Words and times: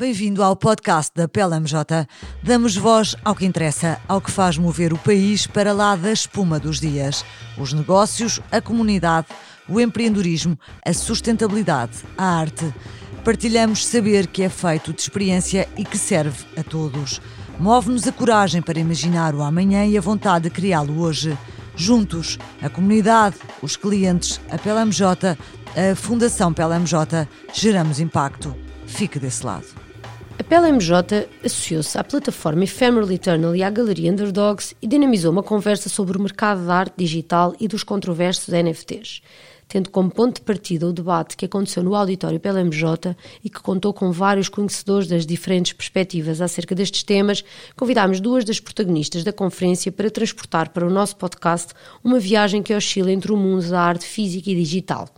Bem-vindo 0.00 0.42
ao 0.42 0.56
podcast 0.56 1.12
da 1.14 1.28
PLMJ. 1.28 2.08
Damos 2.42 2.74
voz 2.74 3.14
ao 3.22 3.34
que 3.34 3.44
interessa, 3.44 4.00
ao 4.08 4.18
que 4.18 4.30
faz 4.30 4.56
mover 4.56 4.94
o 4.94 4.98
país 4.98 5.46
para 5.46 5.74
lá 5.74 5.94
da 5.94 6.10
espuma 6.10 6.58
dos 6.58 6.80
dias. 6.80 7.22
Os 7.58 7.74
negócios, 7.74 8.40
a 8.50 8.62
comunidade, 8.62 9.26
o 9.68 9.78
empreendedorismo, 9.78 10.58
a 10.86 10.94
sustentabilidade, 10.94 11.98
a 12.16 12.24
arte. 12.24 12.72
Partilhamos 13.22 13.84
saber 13.84 14.26
que 14.26 14.42
é 14.42 14.48
feito 14.48 14.90
de 14.94 15.02
experiência 15.02 15.68
e 15.76 15.84
que 15.84 15.98
serve 15.98 16.46
a 16.56 16.62
todos. 16.62 17.20
Move-nos 17.58 18.08
a 18.08 18.12
coragem 18.12 18.62
para 18.62 18.80
imaginar 18.80 19.34
o 19.34 19.42
amanhã 19.42 19.84
e 19.84 19.98
a 19.98 20.00
vontade 20.00 20.44
de 20.44 20.50
criá-lo 20.50 20.98
hoje. 20.98 21.36
Juntos, 21.76 22.38
a 22.62 22.70
comunidade, 22.70 23.36
os 23.60 23.76
clientes, 23.76 24.40
a 24.50 24.56
PLMJ, 24.56 25.36
a 25.76 25.94
Fundação 25.94 26.54
PLMJ, 26.54 27.28
geramos 27.52 28.00
impacto. 28.00 28.56
Fique 28.86 29.18
desse 29.18 29.44
lado. 29.44 29.79
A 30.50 30.60
PLMJ 30.60 31.28
associou-se 31.44 31.96
à 31.96 32.02
plataforma 32.02 32.64
Ephemeral 32.64 33.08
Eternal 33.12 33.54
e 33.54 33.62
à 33.62 33.70
Galeria 33.70 34.10
Underdogs 34.10 34.74
e 34.82 34.86
dinamizou 34.88 35.30
uma 35.30 35.44
conversa 35.44 35.88
sobre 35.88 36.18
o 36.18 36.20
mercado 36.20 36.66
da 36.66 36.74
arte 36.74 36.94
digital 36.96 37.54
e 37.60 37.68
dos 37.68 37.84
controversos 37.84 38.52
NFTs, 38.52 39.22
tendo 39.68 39.90
como 39.90 40.10
ponto 40.10 40.34
de 40.34 40.40
partida 40.40 40.88
o 40.88 40.92
debate 40.92 41.36
que 41.36 41.44
aconteceu 41.44 41.84
no 41.84 41.94
auditório 41.94 42.40
PLMJ 42.40 43.16
e 43.44 43.48
que 43.48 43.60
contou 43.60 43.94
com 43.94 44.10
vários 44.10 44.48
conhecedores 44.48 45.06
das 45.06 45.24
diferentes 45.24 45.72
perspectivas 45.72 46.40
acerca 46.40 46.74
destes 46.74 47.04
temas, 47.04 47.44
convidámos 47.76 48.18
duas 48.18 48.44
das 48.44 48.58
protagonistas 48.58 49.22
da 49.22 49.32
conferência 49.32 49.92
para 49.92 50.10
transportar 50.10 50.70
para 50.70 50.84
o 50.84 50.90
nosso 50.90 51.14
podcast 51.14 51.72
uma 52.02 52.18
viagem 52.18 52.60
que 52.60 52.74
oscila 52.74 53.12
entre 53.12 53.30
o 53.30 53.36
mundo 53.36 53.70
da 53.70 53.80
arte 53.80 54.04
física 54.04 54.50
e 54.50 54.56
digital. 54.56 55.08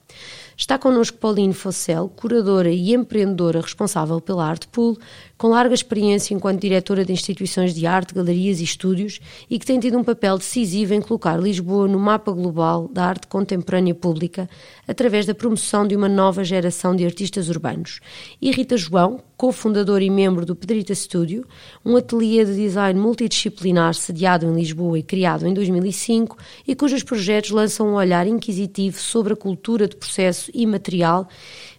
Está 0.56 0.78
connosco 0.78 1.18
Pauline 1.18 1.54
Fossel, 1.54 2.08
curadora 2.08 2.70
e 2.70 2.94
empreendedora 2.94 3.60
responsável 3.60 4.20
pela 4.20 4.46
Art 4.46 4.66
Pool, 4.68 4.98
com 5.42 5.48
larga 5.48 5.74
experiência 5.74 6.32
enquanto 6.34 6.60
diretora 6.60 7.04
de 7.04 7.12
instituições 7.12 7.74
de 7.74 7.84
arte, 7.84 8.14
galerias 8.14 8.60
e 8.60 8.62
estúdios 8.62 9.18
e 9.50 9.58
que 9.58 9.66
tem 9.66 9.80
tido 9.80 9.98
um 9.98 10.04
papel 10.04 10.38
decisivo 10.38 10.94
em 10.94 11.00
colocar 11.00 11.36
Lisboa 11.36 11.88
no 11.88 11.98
mapa 11.98 12.30
global 12.30 12.86
da 12.86 13.06
arte 13.06 13.26
contemporânea 13.26 13.92
pública 13.92 14.48
através 14.86 15.26
da 15.26 15.34
promoção 15.34 15.84
de 15.84 15.96
uma 15.96 16.08
nova 16.08 16.44
geração 16.44 16.94
de 16.94 17.04
artistas 17.04 17.48
urbanos. 17.48 17.98
E 18.40 18.52
Rita 18.52 18.76
João, 18.76 19.20
cofundadora 19.36 20.04
e 20.04 20.10
membro 20.10 20.46
do 20.46 20.54
Pedrita 20.54 20.94
Studio, 20.94 21.44
um 21.84 21.96
ateliê 21.96 22.44
de 22.44 22.54
design 22.54 23.00
multidisciplinar 23.00 23.94
sediado 23.94 24.46
em 24.46 24.54
Lisboa 24.54 24.96
e 24.96 25.02
criado 25.02 25.44
em 25.44 25.52
2005 25.52 26.38
e 26.68 26.76
cujos 26.76 27.02
projetos 27.02 27.50
lançam 27.50 27.88
um 27.88 27.94
olhar 27.94 28.28
inquisitivo 28.28 28.96
sobre 28.96 29.32
a 29.32 29.36
cultura 29.36 29.88
de 29.88 29.96
processo 29.96 30.52
e 30.54 30.64
material 30.64 31.28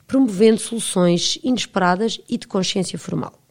promovendo 0.06 0.60
soluções 0.60 1.40
inesperadas 1.42 2.20
e 2.28 2.38
de 2.38 2.46
consciência 2.46 3.00
formal. 3.00 3.43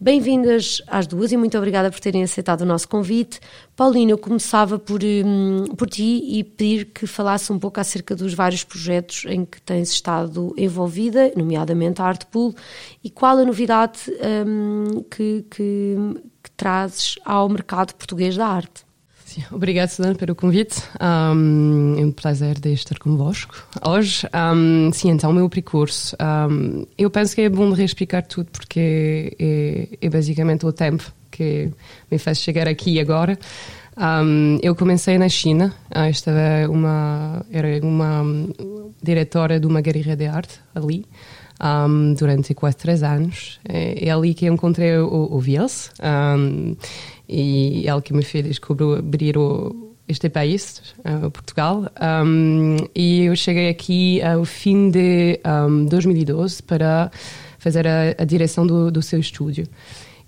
Bem-vindas 0.00 0.80
às 0.86 1.08
duas 1.08 1.32
e 1.32 1.36
muito 1.36 1.58
obrigada 1.58 1.90
por 1.90 1.98
terem 1.98 2.22
aceitado 2.22 2.60
o 2.60 2.64
nosso 2.64 2.88
convite. 2.88 3.40
Paulina, 3.74 4.12
eu 4.12 4.18
começava 4.18 4.78
por, 4.78 5.00
um, 5.02 5.64
por 5.76 5.88
ti 5.88 6.22
e 6.24 6.44
pedir 6.44 6.84
que 6.86 7.04
falasse 7.04 7.52
um 7.52 7.58
pouco 7.58 7.80
acerca 7.80 8.14
dos 8.14 8.32
vários 8.32 8.62
projetos 8.62 9.24
em 9.26 9.44
que 9.44 9.60
tens 9.60 9.90
estado 9.90 10.54
envolvida, 10.56 11.32
nomeadamente 11.36 12.00
a 12.00 12.04
Art 12.04 12.26
Pool, 12.26 12.54
e 13.02 13.10
qual 13.10 13.38
a 13.38 13.44
novidade 13.44 13.98
um, 14.46 15.02
que, 15.10 15.44
que, 15.50 15.96
que 16.44 16.50
trazes 16.56 17.16
ao 17.24 17.48
mercado 17.48 17.92
português 17.94 18.36
da 18.36 18.46
arte. 18.46 18.87
Sim, 19.44 19.44
obrigado, 19.52 19.88
Susana, 19.88 20.14
pelo 20.14 20.34
convite. 20.34 20.82
Um, 21.00 21.94
é 21.98 22.04
um 22.04 22.10
prazer 22.10 22.58
de 22.58 22.72
estar 22.72 22.98
convosco 22.98 23.54
hoje. 23.86 24.26
Um, 24.34 24.90
sim, 24.92 25.10
então, 25.10 25.30
o 25.30 25.34
meu 25.34 25.48
percurso. 25.48 26.16
Um, 26.20 26.86
eu 26.96 27.10
penso 27.10 27.34
que 27.34 27.42
é 27.42 27.48
bom 27.48 27.70
de 27.70 27.76
reexplicar 27.76 28.26
tudo, 28.26 28.48
porque 28.50 29.36
é, 29.38 30.06
é, 30.06 30.10
basicamente 30.10 30.66
o 30.66 30.72
tempo 30.72 31.04
que 31.30 31.70
me 32.10 32.18
fez 32.18 32.38
chegar 32.38 32.66
aqui 32.66 32.98
agora. 32.98 33.38
Eu 34.62 34.76
comecei 34.76 35.18
na 35.18 35.28
China, 35.28 35.74
uh, 35.94 36.08
estava 36.08 36.70
uma, 36.70 37.44
era 37.50 37.84
uma 37.84 38.24
diretora 39.02 39.58
de 39.58 39.66
uma 39.66 39.80
galeria 39.80 40.16
de 40.16 40.26
arte 40.26 40.60
ali. 40.74 41.04
Um, 41.60 42.14
durante 42.14 42.54
quase 42.54 42.76
três 42.76 43.02
anos. 43.02 43.58
É, 43.68 44.06
é, 44.06 44.10
ali 44.12 44.32
que 44.32 44.46
eu 44.46 44.54
encontrei 44.54 44.96
o, 44.96 45.08
o. 45.08 45.38
Um, 45.40 46.76
e 47.28 47.86
ele 47.86 48.00
que 48.00 48.14
me 48.14 48.22
fez 48.22 48.44
descobrir 48.46 49.36
o, 49.36 49.94
este 50.08 50.28
país, 50.28 50.82
uh, 51.00 51.30
Portugal. 51.30 51.90
Um, 52.24 52.76
e 52.94 53.24
eu 53.24 53.36
cheguei 53.36 53.68
aqui 53.68 54.22
ao 54.22 54.44
fim 54.44 54.90
de 54.90 55.38
um, 55.44 55.84
2012 55.84 56.62
para 56.62 57.10
fazer 57.58 57.86
a, 57.86 58.14
a 58.16 58.24
direção 58.24 58.66
do, 58.66 58.90
do, 58.90 59.02
seu 59.02 59.20
estúdio. 59.20 59.66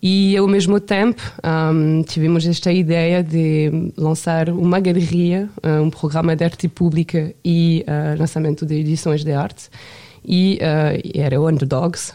E 0.03 0.37
ao 0.37 0.47
mesmo 0.47 0.81
tempo 0.81 1.21
um, 1.45 2.03
tivemos 2.03 2.47
esta 2.47 2.73
ideia 2.73 3.23
de 3.23 3.93
lançar 3.97 4.49
uma 4.51 4.81
galeria, 4.81 5.49
uh, 5.65 5.83
um 5.83 5.91
programa 5.91 6.37
de 6.37 6.45
arte 6.45 6.69
pública 6.69 7.35
e 7.45 7.85
uh, 7.87 8.19
lançamento 8.19 8.67
de 8.67 8.77
edições 8.77 9.25
de 9.25 9.33
arte. 9.33 9.69
E 10.23 10.59
uh, 10.61 11.19
era 11.19 11.41
o 11.41 11.49
Underdogs, 11.49 12.13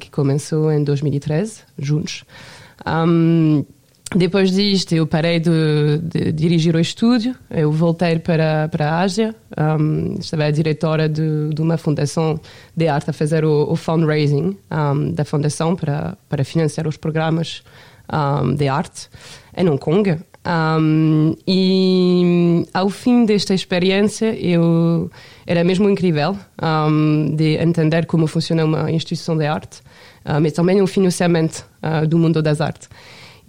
que 0.00 0.10
começou 0.10 0.70
em 0.70 0.84
2013, 0.84 1.62
juntos. 1.76 2.24
Um, 2.86 3.64
depois 4.16 4.50
disto, 4.52 4.94
eu 4.94 5.06
parei 5.06 5.38
de, 5.38 5.98
de, 6.02 6.32
dirigir 6.32 6.74
o 6.74 6.80
estúdio, 6.80 7.34
eu 7.50 7.70
voltei 7.70 8.18
para, 8.18 8.66
para 8.68 8.90
a 8.90 9.00
Ásia, 9.00 9.34
um, 9.78 10.16
estava 10.18 10.44
a 10.44 10.50
diretora 10.50 11.06
de, 11.06 11.50
de, 11.52 11.60
uma 11.60 11.76
fundação 11.76 12.40
de 12.74 12.88
arte 12.88 13.10
a 13.10 13.12
fazer 13.12 13.44
o, 13.44 13.70
o 13.70 13.76
fundraising 13.76 14.56
um, 14.70 15.12
da 15.12 15.26
fundação 15.26 15.76
para, 15.76 16.16
para 16.26 16.42
financiar 16.42 16.88
os 16.88 16.96
programas 16.96 17.62
um, 18.10 18.54
de 18.54 18.66
arte 18.66 19.10
em 19.54 19.68
Hong 19.68 19.78
Kong. 19.78 20.16
e 21.46 22.64
ao 22.72 22.88
fim 22.88 23.26
desta 23.26 23.52
experiência, 23.52 24.34
eu 24.34 25.10
era 25.46 25.62
mesmo 25.62 25.86
incrível 25.90 26.34
de 27.36 27.56
entender 27.58 28.06
como 28.06 28.26
funciona 28.26 28.64
uma 28.64 28.90
instituição 28.90 29.36
de 29.36 29.44
arte, 29.44 29.82
mas 30.40 30.52
também 30.54 30.80
o 30.80 30.86
financiamento 30.86 31.66
uh, 31.82 32.06
do 32.06 32.18
mundo 32.18 32.42
das 32.42 32.60
artes. 32.60 32.88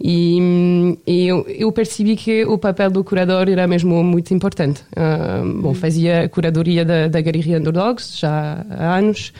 E, 0.02 0.96
e 1.06 1.28
eu, 1.28 1.46
eu, 1.46 1.70
percebi 1.70 2.16
que 2.16 2.42
o 2.46 2.56
papel 2.56 2.90
do 2.90 3.04
curador 3.04 3.50
era 3.50 3.66
mesmo 3.66 4.02
muito 4.02 4.32
importante. 4.32 4.82
Uh, 4.96 5.60
bom, 5.60 5.74
fazia 5.74 6.26
curadoria 6.30 6.86
da, 6.86 7.06
da 7.06 7.20
Galeria 7.20 7.58
Underdogs 7.58 8.18
já 8.18 8.64
há 8.70 8.96
anos, 8.96 9.30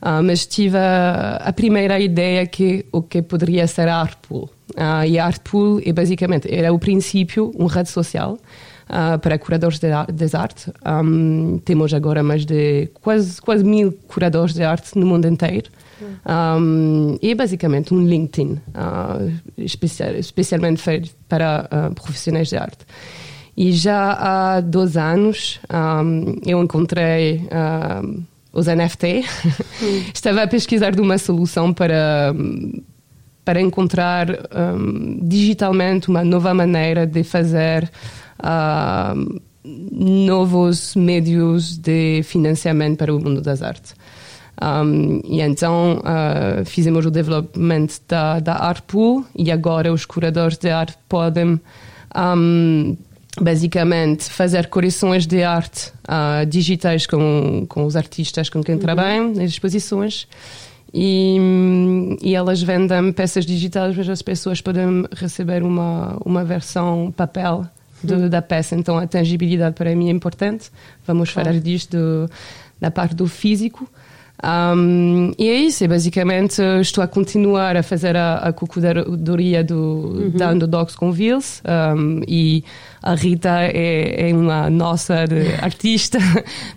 uh, 0.00 0.22
mas 0.24 0.46
tive 0.46 0.78
a, 0.78 1.42
a, 1.44 1.52
primeira 1.52 2.00
ideia 2.00 2.46
que 2.46 2.86
o 2.90 3.02
que 3.02 3.20
poderia 3.20 3.66
ser 3.66 3.86
a 3.88 3.96
Artpool. 3.96 4.48
Uh, 4.74 5.04
e 5.06 5.18
a 5.18 5.26
Artpool 5.26 5.82
é 5.84 5.92
basicamente 5.92 6.48
era 6.50 6.72
o 6.72 6.78
princípio 6.78 7.52
uma 7.54 7.70
rede 7.70 7.90
social 7.90 8.38
Uh, 8.88 9.18
para 9.18 9.38
curadores 9.38 9.78
de, 9.78 9.88
de 10.14 10.34
arte. 10.34 10.72
Um, 11.04 11.58
temos 11.62 11.92
agora 11.92 12.22
mais 12.22 12.46
de 12.46 12.88
quase, 13.02 13.38
quase 13.38 13.62
mil 13.62 13.92
curadores 14.08 14.54
de 14.54 14.62
arte 14.62 14.98
no 14.98 15.04
mundo 15.04 15.28
inteiro. 15.28 15.70
Um, 16.00 17.18
e 17.20 17.30
é 17.30 17.34
basicamente 17.34 17.92
um 17.92 18.06
LinkedIn, 18.06 18.52
uh, 18.52 19.32
especial, 19.56 20.14
especialmente 20.14 20.80
feito 20.80 21.10
para 21.28 21.68
uh, 21.70 21.94
profissionais 21.94 22.48
de 22.48 22.56
arte. 22.56 22.84
E 23.56 23.72
já 23.72 24.12
há 24.12 24.60
dois 24.60 24.96
anos 24.96 25.60
um, 25.72 26.36
eu 26.46 26.62
encontrei 26.62 27.48
um, 28.04 28.22
os 28.52 28.66
NFT. 28.66 29.24
Estava 30.14 30.42
a 30.42 30.46
pesquisar 30.46 30.92
de 30.92 31.00
uma 31.00 31.18
solução 31.18 31.74
para, 31.74 32.32
para 33.44 33.60
encontrar 33.60 34.28
digitalmente 35.22 36.08
uma 36.08 36.22
nova 36.22 36.54
maneira 36.54 37.04
de 37.04 37.24
fazer 37.24 37.90
novos 39.64 40.94
meios 40.94 41.76
de 41.76 42.22
financiamento 42.22 42.96
para 42.96 43.14
o 43.14 43.18
mundo 43.20 43.40
das 43.40 43.60
artes. 43.60 43.94
Um, 44.60 45.20
e 45.24 45.40
então 45.40 45.98
uh, 45.98 46.64
fizemos 46.64 47.06
o 47.06 47.10
desenvolvimento 47.10 48.00
da, 48.08 48.40
da 48.40 48.54
Art 48.54 48.82
Pool 48.86 49.24
e 49.36 49.52
agora 49.52 49.92
os 49.92 50.04
curadores 50.04 50.58
de 50.58 50.68
arte 50.68 50.96
podem 51.08 51.60
um, 52.16 52.96
basicamente 53.40 54.24
fazer 54.24 54.66
correções 54.66 55.26
de 55.26 55.44
arte 55.44 55.92
uh, 56.08 56.44
digitais 56.44 57.06
com, 57.06 57.66
com 57.68 57.84
os 57.84 57.94
artistas 57.94 58.48
com 58.48 58.62
quem 58.62 58.74
uhum. 58.74 58.80
trabalham 58.80 59.28
nas 59.28 59.50
exposições. 59.50 60.26
E, 60.92 61.36
e, 62.22 62.34
elas 62.34 62.62
vendem 62.62 63.12
peças 63.12 63.44
digitais, 63.44 63.94
mas 63.94 64.08
as 64.08 64.22
pessoas 64.22 64.60
podem 64.62 65.04
receber 65.14 65.62
uma, 65.62 66.16
uma 66.24 66.42
versão 66.44 67.12
papel 67.14 67.66
de, 68.02 68.14
uhum. 68.14 68.28
da 68.28 68.40
peça. 68.40 68.74
Então 68.74 68.96
a 68.96 69.06
tangibilidade 69.06 69.74
para 69.74 69.94
mim 69.94 70.08
é 70.08 70.12
importante. 70.12 70.70
Vamos 71.06 71.30
claro. 71.30 71.50
falar 71.50 71.60
disto 71.60 71.96
do, 71.96 72.30
da 72.80 72.90
parte 72.90 73.14
do 73.14 73.26
físico. 73.26 73.88
Um, 74.44 75.32
e 75.36 75.48
é 75.48 75.54
isso, 75.56 75.82
é 75.82 75.88
basicamente 75.88 76.62
estou 76.80 77.02
a 77.02 77.08
continuar 77.08 77.76
a 77.76 77.82
fazer 77.82 78.16
a, 78.16 78.36
a 78.36 78.52
curadoria 78.52 79.64
do, 79.64 79.74
uhum. 79.74 80.30
da 80.30 80.52
Underdogs 80.52 80.96
com 80.96 81.10
Vils 81.10 81.60
um, 81.96 82.20
e 82.26 82.62
a 83.02 83.16
Rita 83.16 83.62
é, 83.62 84.30
é 84.30 84.34
uma 84.34 84.70
nossa 84.70 85.24
artista 85.60 86.18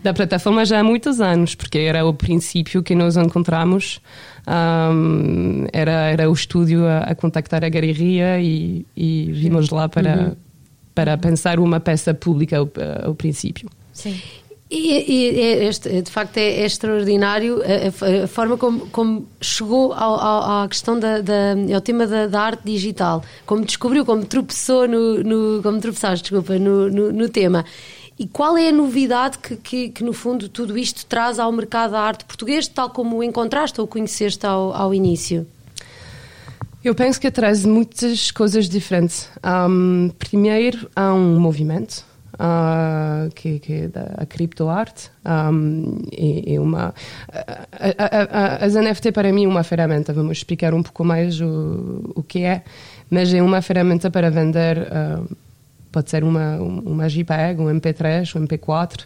da 0.01 0.11
plataforma 0.11 0.65
já 0.65 0.79
há 0.79 0.83
muitos 0.83 1.21
anos, 1.21 1.53
porque 1.53 1.77
era 1.77 2.03
o 2.03 2.13
princípio 2.13 2.81
que 2.81 2.95
nós 2.95 3.15
encontramos. 3.15 4.01
Um, 4.47 5.67
era, 5.71 6.09
era 6.09 6.29
o 6.29 6.33
estúdio 6.33 6.87
a, 6.87 6.99
a 6.99 7.15
contactar 7.15 7.63
a 7.63 7.69
galeria 7.69 8.41
e, 8.41 8.83
e 8.97 9.31
vimos 9.31 9.69
lá 9.69 9.87
para, 9.87 10.17
uhum. 10.17 10.35
para 10.95 11.15
pensar 11.15 11.59
uma 11.59 11.79
peça 11.79 12.11
pública 12.11 12.57
ao, 12.57 12.71
ao 13.03 13.13
princípio. 13.13 13.69
Sim. 13.93 14.19
E, 14.73 15.12
e 15.12 15.39
é 15.41 15.65
este, 15.65 16.01
de 16.01 16.09
facto 16.09 16.38
é, 16.38 16.62
é 16.62 16.65
extraordinário 16.65 17.62
a, 17.62 18.23
a, 18.23 18.27
forma 18.27 18.56
como, 18.56 18.88
como 18.88 19.27
chegou 19.41 19.91
ao, 19.91 20.18
ao, 20.18 20.63
à 20.63 20.68
questão 20.69 20.97
da, 20.97 21.19
da, 21.19 21.56
ao 21.75 21.81
tema 21.81 22.07
da, 22.07 22.25
da, 22.27 22.41
arte 22.41 22.62
digital, 22.63 23.21
como 23.45 23.65
descobriu, 23.65 24.06
como 24.06 24.23
tropeçou 24.23 24.88
no, 24.88 25.21
no 25.25 25.62
como 25.62 25.77
tropeçaste, 25.81 26.31
desculpa, 26.31 26.57
no, 26.57 26.89
no, 26.89 27.12
no, 27.12 27.27
tema. 27.27 27.65
E 28.18 28.25
qual 28.25 28.57
é 28.57 28.69
a 28.69 28.71
novidade 28.71 29.39
que, 29.39 29.57
que, 29.57 29.89
que, 29.89 30.03
no 30.06 30.13
fundo 30.13 30.47
tudo 30.47 30.77
isto 30.77 31.06
traz 31.06 31.38
ao 31.38 31.51
mercado 31.51 31.91
da 31.91 32.00
arte 32.00 32.23
português, 32.23 32.65
tal 32.65 32.91
como 32.91 33.18
o 33.18 33.23
encontraste 33.23 33.81
ou 33.81 33.85
conheceste 33.85 34.45
ao, 34.45 34.73
ao 34.73 34.94
início? 34.94 35.45
Eu 36.81 36.95
penso 36.95 37.19
que 37.19 37.29
traz 37.29 37.65
muitas 37.65 38.31
coisas 38.31 38.69
diferentes. 38.69 39.29
Um, 39.45 40.09
primeiro, 40.18 40.89
há 40.95 41.13
um 41.13 41.38
movimento 41.38 42.09
uh, 42.36 43.30
que, 43.33 43.60
que 43.60 43.74
é 43.74 43.88
da 43.88 44.25
criptoarte. 44.28 45.10
Um, 45.25 46.01
é, 46.12 46.56
é, 46.56 46.60
uma, 46.60 46.94
a, 47.31 47.57
a, 47.98 48.63
a, 48.63 48.66
as 48.66 48.74
NFT 48.74 49.12
para 49.12 49.31
mim 49.31 49.45
é 49.45 49.48
uma 49.48 49.63
ferramenta, 49.63 50.13
vamos 50.13 50.38
explicar 50.38 50.74
um 50.74 50.83
pouco 50.83 51.04
mais 51.04 51.39
o, 51.42 52.12
o 52.16 52.24
que 52.24 52.44
é, 52.44 52.63
mas 53.10 53.33
é 53.33 53.42
uma 53.42 53.62
ferramenta 53.62 54.10
para 54.10 54.30
vender, 54.30 54.80
uh, 54.80 55.36
pode 55.92 56.10
ser 56.10 56.24
uma, 56.24 56.56
uma 56.57 57.10
JPEG, 57.10 57.60
um 57.60 57.66
MP3, 57.66 58.36
um 58.36 58.48
MP4, 58.48 59.06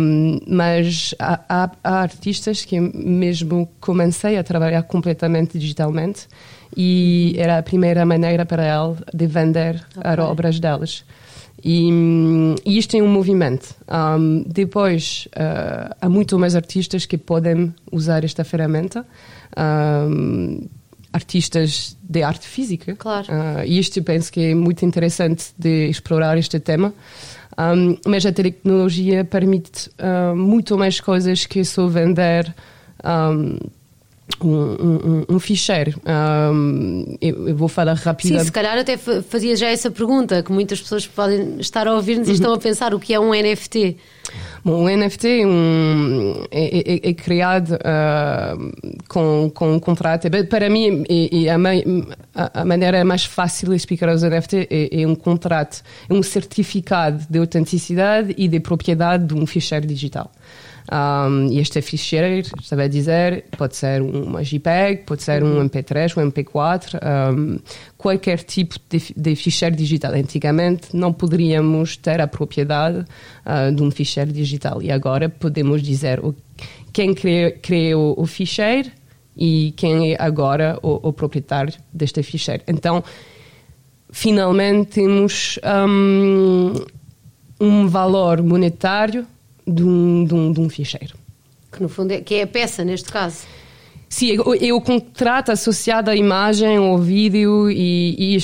um, 0.00 0.38
mas 0.46 1.14
há, 1.18 1.40
há, 1.48 1.70
há, 1.82 2.00
artistas 2.00 2.64
que 2.64 2.78
mesmo 2.80 3.68
comecei 3.80 4.38
a 4.38 4.44
trabalhar 4.44 4.84
completamente 4.84 5.58
digitalmente 5.58 6.28
e 6.76 7.34
era 7.36 7.58
a 7.58 7.62
primeira 7.62 8.06
maneira 8.06 8.46
para 8.46 8.64
ela 8.64 8.96
de 9.12 9.26
vender 9.26 9.84
okay. 9.96 10.10
as 10.10 10.18
obras 10.18 10.60
delas. 10.60 11.04
E, 11.64 11.88
e 12.64 12.78
isto 12.78 12.96
é 12.96 13.02
um 13.02 13.08
movimento. 13.08 13.74
Um, 13.88 14.44
depois, 14.46 15.26
uh, 15.36 15.94
há 16.00 16.08
muito 16.08 16.38
mais 16.38 16.54
artistas 16.54 17.06
que 17.06 17.18
podem 17.18 17.74
usar 17.90 18.24
esta 18.24 18.44
ferramenta. 18.44 19.06
Um, 19.56 20.68
artistas 21.12 21.96
de 22.02 22.22
arte 22.22 22.46
física. 22.46 22.94
Claro. 22.94 23.26
Uh, 23.28 23.64
e 23.64 23.78
isto 23.78 24.02
penso 24.02 24.30
que 24.30 24.40
é 24.40 24.54
muito 24.54 24.84
interessante 24.84 25.46
de 25.58 25.88
explorar 25.88 26.36
este 26.36 26.60
tema. 26.60 26.92
Um, 27.58 27.96
mas 28.06 28.26
a 28.26 28.32
tecnologia 28.32 29.24
permite 29.24 29.88
uh, 29.98 30.36
muito 30.36 30.76
mais 30.76 31.00
coisas 31.00 31.46
que 31.46 31.64
só 31.64 31.86
vender 31.86 32.54
um, 33.02 33.58
um, 34.42 34.48
um, 34.48 35.24
um 35.36 35.38
ficheiro. 35.38 35.94
Um, 36.04 37.16
eu, 37.20 37.48
eu, 37.48 37.56
vou 37.56 37.68
falar 37.68 37.94
rapidamente. 37.94 38.40
Sim, 38.40 38.46
se 38.46 38.52
calhar 38.52 38.76
até 38.76 38.96
fazia 38.96 39.56
já 39.56 39.68
essa 39.68 39.90
pergunta, 39.90 40.42
que 40.42 40.52
muitas 40.52 40.80
pessoas 40.80 41.06
podem 41.06 41.58
estar 41.58 41.86
a 41.86 41.94
ouvir-nos 41.94 42.28
e 42.28 42.32
estão 42.32 42.52
a 42.52 42.58
pensar 42.58 42.94
o 42.94 43.00
que 43.00 43.14
é 43.14 43.20
um 43.20 43.30
NFT. 43.30 43.96
Bom, 44.64 44.84
o 44.84 44.88
NFT 44.88 45.42
é, 45.42 45.46
um, 45.46 46.44
é, 46.50 46.78
é, 46.78 47.10
é 47.10 47.14
criado 47.14 47.74
uh, 47.74 49.02
com, 49.08 49.50
com 49.54 49.74
um 49.74 49.78
contrato. 49.78 50.28
Para 50.48 50.68
mim, 50.68 51.04
é, 51.08 51.48
a, 52.34 52.60
a, 52.60 52.64
maneira 52.64 53.04
mais 53.04 53.24
fácil 53.24 53.68
de 53.68 53.76
explicar 53.76 54.08
os 54.08 54.22
NFT 54.22 54.68
é, 54.70 55.02
é 55.02 55.06
um 55.06 55.14
contrato, 55.14 55.82
é 56.08 56.14
um 56.14 56.22
certificado 56.22 57.24
de 57.28 57.38
autenticidade 57.38 58.34
e 58.36 58.48
de 58.48 58.60
propriedade 58.60 59.26
de 59.26 59.34
um 59.34 59.46
ficheiro 59.46 59.86
digital. 59.86 60.30
Um, 60.92 61.48
e 61.50 61.58
este 61.58 61.82
ficheiro, 61.82 62.46
estava 62.60 62.84
a 62.84 62.88
dizer, 62.88 63.44
pode 63.56 63.76
ser 63.76 64.00
uma 64.00 64.42
JPEG, 64.42 65.02
pode 65.04 65.22
ser 65.22 65.42
um 65.42 65.68
MP3, 65.68 66.16
um 66.16 66.30
MP4, 66.30 67.00
um, 67.34 67.58
qualquer 68.06 68.44
tipo 68.44 68.76
de, 68.88 69.12
de, 69.16 69.34
ficheiro 69.34 69.74
digital. 69.74 70.12
Antigamente 70.12 70.94
não 70.94 71.12
poderíamos 71.12 71.96
ter 71.96 72.20
a 72.20 72.28
propriedade 72.28 72.98
uh, 72.98 73.74
de 73.74 73.82
um 73.82 73.90
ficheiro 73.90 74.32
digital 74.32 74.80
e 74.80 74.92
agora 74.92 75.28
podemos 75.28 75.82
dizer 75.82 76.20
o, 76.20 76.32
quem 76.92 77.12
criou, 77.12 78.14
o 78.16 78.24
ficheiro 78.24 78.92
e 79.36 79.74
quem 79.76 80.12
é 80.12 80.16
agora 80.20 80.78
o, 80.84 81.08
o 81.08 81.12
proprietário 81.12 81.74
deste 81.92 82.22
ficheiro. 82.22 82.62
Então, 82.68 83.02
finalmente 84.08 85.00
temos 85.00 85.58
um, 85.88 86.74
um 87.60 87.88
valor 87.88 88.40
monetário 88.40 89.26
de 89.66 89.82
um, 89.82 90.24
de 90.24 90.32
um, 90.32 90.52
de 90.52 90.60
um 90.60 90.68
ficheiro. 90.68 91.16
Que 91.72 91.82
no 91.82 91.88
fundo 91.88 92.12
é, 92.12 92.20
que 92.20 92.36
é 92.36 92.42
a 92.42 92.46
peça 92.46 92.84
neste 92.84 93.10
caso. 93.10 93.48
Sim, 94.08 94.36
é 94.60 94.72
o 94.72 94.80
contrato 94.80 95.50
associado 95.50 96.10
à 96.10 96.16
imagem, 96.16 96.76
ao 96.76 96.96
vídeo 96.96 97.70
e, 97.70 98.36
e 98.36 98.38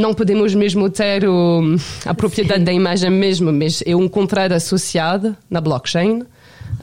não 0.00 0.12
podemos 0.12 0.54
mesmo 0.54 0.90
ter 0.90 1.26
o, 1.26 1.76
a 2.04 2.12
propriedade 2.12 2.60
Sim. 2.60 2.64
da 2.64 2.72
imagem 2.72 3.10
mesmo, 3.10 3.52
mas 3.52 3.82
é 3.86 3.94
um 3.94 4.08
contrato 4.08 4.52
associado 4.52 5.36
na 5.48 5.60
blockchain 5.60 6.24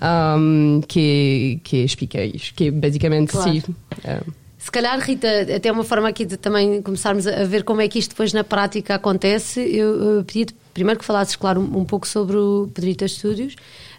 um, 0.01 0.81
que, 0.87 1.59
que 1.63 1.77
explica 1.77 2.19
que 2.55 2.71
basicamente 2.71 3.31
claro. 3.31 3.51
sim. 3.51 3.63
É. 4.03 4.21
Se 4.57 4.69
calhar, 4.69 4.99
Rita, 4.99 5.27
até 5.55 5.71
uma 5.71 5.83
forma 5.83 6.09
aqui 6.09 6.25
de 6.25 6.35
também 6.35 6.81
começarmos 6.81 7.25
a 7.25 7.43
ver 7.45 7.63
como 7.63 7.81
é 7.81 7.87
que 7.87 7.97
isto 7.97 8.09
depois 8.09 8.33
na 8.33 8.43
prática 8.43 8.95
acontece, 8.95 9.61
eu, 9.61 10.17
eu 10.17 10.23
pedi 10.23 10.53
primeiro 10.73 10.99
que 10.99 11.05
falasses, 11.05 11.35
claro, 11.35 11.61
um, 11.61 11.79
um 11.79 11.85
pouco 11.85 12.07
sobre 12.07 12.37
o 12.37 12.69
Pedrita 12.73 13.07
Studios, 13.07 13.55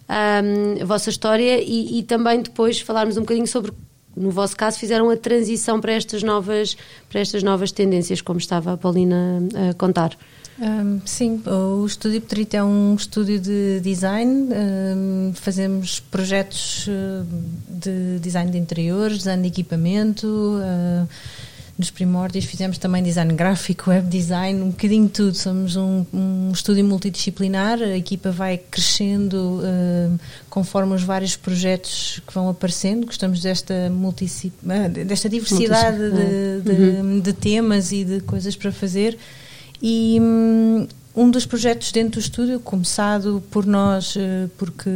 um, 0.09 0.83
a 0.83 0.85
vossa 0.85 1.11
história 1.11 1.61
e, 1.63 1.99
e, 1.99 2.03
também 2.03 2.43
depois 2.43 2.81
falarmos 2.81 3.17
um 3.17 3.21
bocadinho 3.21 3.47
sobre, 3.47 3.73
no 4.17 4.31
vosso 4.31 4.57
caso, 4.57 4.79
fizeram 4.79 5.09
a 5.11 5.17
transição 5.17 5.81
para 5.81 5.93
estas 5.93 6.23
novas, 6.23 6.77
para 7.09 7.21
estas 7.21 7.43
novas 7.43 7.73
tendências, 7.73 8.21
como 8.21 8.39
estava 8.39 8.73
a 8.73 8.77
Paulina 8.77 9.43
a 9.71 9.75
contar. 9.75 10.17
Um, 10.61 11.01
sim, 11.07 11.43
o 11.47 11.87
Estúdio 11.87 12.21
Pedrita 12.21 12.59
é 12.59 12.63
um 12.63 12.95
estúdio 12.95 13.41
de 13.41 13.81
design, 13.81 14.49
um, 14.53 15.33
fazemos 15.35 16.01
projetos 16.01 16.87
uh, 16.87 17.27
de 17.67 18.19
design 18.19 18.51
de 18.51 18.59
interiores, 18.59 19.19
design 19.19 19.43
de 19.43 19.49
equipamento. 19.49 20.27
Uh, 20.27 21.09
nos 21.81 21.91
primórdios 21.91 22.45
fizemos 22.45 22.77
também 22.77 23.03
design 23.03 23.33
gráfico, 23.33 23.89
web 23.89 24.07
design, 24.07 24.61
um 24.61 24.69
bocadinho 24.69 25.07
de 25.07 25.13
tudo. 25.13 25.35
Somos 25.35 25.77
um, 25.77 26.05
um 26.13 26.53
estúdio 26.53 26.85
multidisciplinar, 26.85 27.81
a 27.81 27.97
equipa 27.97 28.31
vai 28.31 28.59
crescendo 28.59 29.61
uh, 29.63 30.21
conforme 30.51 30.95
os 30.95 31.03
vários 31.03 31.37
projetos 31.37 32.21
que 32.27 32.35
vão 32.35 32.51
aparecendo. 32.51 33.07
Gostamos 33.07 33.41
desta, 33.41 33.75
ah, 34.69 34.89
desta 34.89 35.29
diversidade 35.29 35.99
de, 35.99 36.61
de, 36.61 36.83
uhum. 37.01 37.21
de, 37.21 37.33
temas 37.33 37.91
e 37.93 38.05
de 38.05 38.21
coisas 38.21 38.55
para 38.55 38.71
fazer. 38.71 39.17
E 39.83 40.19
um, 40.21 40.87
um 41.17 41.31
dos 41.31 41.47
projetos 41.47 41.91
dentro 41.93 42.21
do 42.21 42.23
estúdio, 42.23 42.61
começado 42.61 43.43
por 43.51 43.65
nós, 43.65 44.15
uh, 44.17 44.51
porque. 44.59 44.91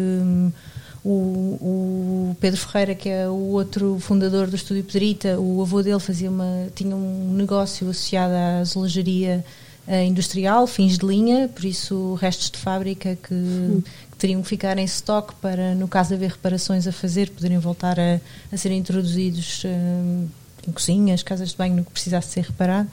O, 1.05 1.11
o, 1.11 2.37
Pedro 2.41 2.59
Ferreira, 2.59 2.95
que 2.95 3.11
é 3.11 3.29
o 3.29 3.51
outro 3.51 3.99
fundador 4.01 4.47
do 4.47 4.57
Estúdio 4.57 4.83
Pedrita, 4.85 5.39
o 5.39 5.61
avô 5.61 5.83
dele 5.83 6.01
fazia 6.01 6.31
uma, 6.31 6.69
tinha 6.75 6.97
um 6.97 7.35
negócio 7.35 7.91
associado 7.91 8.33
à 8.33 8.61
azulejaria 8.61 9.45
uh, 9.87 10.03
industrial, 10.03 10.67
fins 10.67 10.97
de 10.97 11.05
linha, 11.05 11.47
por 11.49 11.65
isso 11.67 12.15
restos 12.15 12.51
de 12.51 12.57
fábrica 12.57 13.19
que, 13.23 13.35
hum. 13.35 13.83
que, 14.13 14.17
teriam 14.17 14.41
que 14.41 14.49
ficar 14.49 14.79
em 14.79 14.85
estoque 14.85 15.35
para, 15.43 15.75
no 15.75 15.87
caso 15.87 16.09
de 16.09 16.15
haver 16.15 16.31
reparações 16.31 16.87
a 16.87 16.93
fazer, 16.93 17.29
poderem 17.29 17.59
voltar 17.59 18.01
a, 18.01 18.19
a 18.51 18.57
serem 18.57 18.79
introduzidos 18.79 19.63
uh, 19.65 20.29
em 20.67 20.73
cozinhas, 20.73 21.23
casas 21.23 21.51
de 21.51 21.57
banho, 21.57 21.77
no 21.77 21.85
que 21.85 21.91
precisasse 21.91 22.31
ser 22.31 22.45
reparado. 22.45 22.89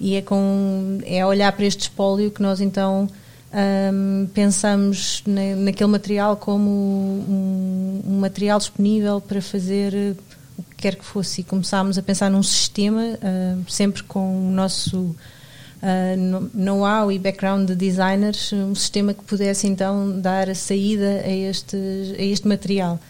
E 0.00 0.14
é, 0.14 0.22
com, 0.22 1.00
é 1.04 1.26
olhar 1.26 1.50
para 1.50 1.66
este 1.66 1.80
espólio 1.80 2.30
que 2.30 2.40
nós 2.40 2.60
então 2.60 3.08
um, 3.52 4.26
pensamos 4.34 5.22
na, 5.26 5.56
naquele 5.56 5.90
material 5.90 6.36
como 6.36 6.70
um, 6.70 8.02
um, 8.06 8.20
material 8.20 8.58
disponível 8.58 9.20
para 9.20 9.40
fazer 9.40 10.16
o 10.58 10.62
que 10.62 10.76
quer 10.76 10.96
que 10.96 11.04
fosse 11.04 11.40
e 11.40 11.44
começámos 11.44 11.96
a 11.96 12.02
pensar 12.02 12.30
num 12.30 12.42
sistema, 12.42 13.02
uh, 13.02 13.70
sempre 13.70 14.02
com 14.02 14.48
o 14.48 14.50
nosso 14.50 14.98
uh, 14.98 16.50
know-how 16.52 17.10
e 17.10 17.18
background 17.18 17.68
de 17.68 17.74
designers, 17.74 18.52
um 18.52 18.74
sistema 18.74 19.14
que 19.14 19.24
pudesse 19.24 19.66
então 19.66 20.20
dar 20.20 20.50
a 20.50 20.54
saída 20.54 21.22
a 21.24 21.30
este, 21.30 21.76
a 22.18 22.22
este 22.22 22.46
material. 22.46 23.00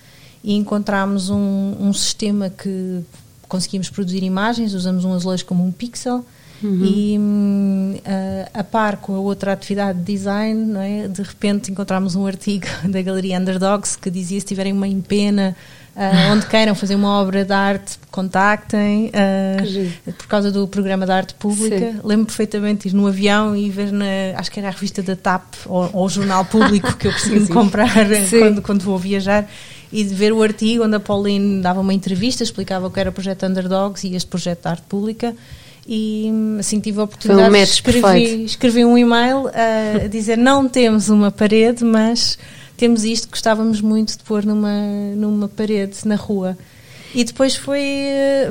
E 0.45 0.55
encontramos 0.55 1.31
um, 1.31 1.77
um 1.81 1.93
sistema 1.93 2.49
que 2.49 3.05
conseguimos 3.49 3.91
produzir 3.91 4.23
imagens, 4.23 4.73
usamos 4.73 5.05
um 5.05 5.13
azulejo 5.13 5.45
como 5.47 5.65
um 5.65 5.73
pixel, 5.73 6.25
Uhum. 6.63 6.85
E 6.85 7.19
uh, 7.19 8.51
a 8.53 8.65
par 8.65 8.97
com 8.97 9.15
a 9.15 9.19
outra 9.19 9.53
atividade 9.53 9.99
de 9.99 10.05
design, 10.05 10.65
não 10.67 10.81
é? 10.81 11.07
de 11.07 11.23
repente 11.23 11.71
encontramos 11.71 12.17
um 12.17 12.27
artigo 12.27 12.67
da 12.89 13.01
Galeria 13.01 13.39
Underdogs 13.39 13.97
que 13.97 14.11
dizia 14.11 14.41
se 14.41 14.47
tiverem 14.47 14.73
uma 14.73 14.89
empena 14.89 15.57
Uh, 15.99 16.31
onde 16.31 16.47
queiram 16.47 16.77
fazer 16.77 16.95
uma 16.95 17.21
obra 17.21 17.45
de 17.45 17.53
arte, 17.53 17.99
contactem. 18.13 19.11
Uh, 19.11 20.13
por 20.13 20.29
causa 20.29 20.53
do 20.53 20.69
programa 20.69 21.05
da 21.05 21.17
arte 21.17 21.35
pública. 21.35 21.97
Lembro 22.05 22.27
perfeitamente 22.27 22.89
de 22.89 22.95
ir 22.95 22.97
no 22.97 23.09
avião 23.09 23.57
e 23.57 23.69
ver, 23.69 23.91
na, 23.91 24.05
acho 24.37 24.49
que 24.49 24.61
era 24.61 24.69
a 24.69 24.71
revista 24.71 25.03
da 25.03 25.17
TAP 25.17 25.43
ou, 25.67 25.91
ou 25.93 26.07
o 26.07 26.09
jornal 26.09 26.45
público 26.45 26.95
que 26.97 27.09
eu 27.09 27.11
costumo 27.13 27.49
comprar 27.49 27.91
quando, 28.31 28.63
quando 28.63 28.83
vou 28.83 28.97
viajar 28.97 29.51
e 29.91 30.05
de 30.05 30.15
ver 30.15 30.33
o 30.33 30.41
artigo 30.41 30.85
onde 30.85 30.95
a 30.95 31.01
Pauline 31.01 31.61
dava 31.61 31.81
uma 31.81 31.93
entrevista, 31.93 32.45
explicava 32.45 32.87
o 32.87 32.91
que 32.93 33.01
era 33.01 33.11
o 33.11 33.13
projeto 33.13 33.47
Underdogs 33.47 34.07
e 34.07 34.15
este 34.15 34.29
projeto 34.29 34.63
de 34.63 34.69
arte 34.69 34.83
pública 34.89 35.35
e 35.89 36.31
assim 36.59 36.79
tive 36.79 37.01
a 37.01 37.05
oportunidade 37.05 37.49
um 37.49 37.53
de 37.53 37.63
escrever, 37.63 38.45
escrever 38.45 38.85
um 38.85 38.99
e-mail 38.99 39.49
a 39.49 40.07
dizer 40.13 40.37
não 40.37 40.69
temos 40.69 41.09
uma 41.09 41.31
parede, 41.31 41.83
mas 41.83 42.39
temos 42.77 43.05
isto 43.05 43.27
que 43.27 43.33
gostávamos 43.33 43.81
muito 43.81 44.19
de 44.19 44.23
pôr 44.23 44.45
numa, 44.45 44.83
numa 45.17 45.49
parede 45.49 45.97
na 46.05 46.15
rua. 46.15 46.59
E 47.15 47.25
depois 47.25 47.57
foi, 47.57 47.81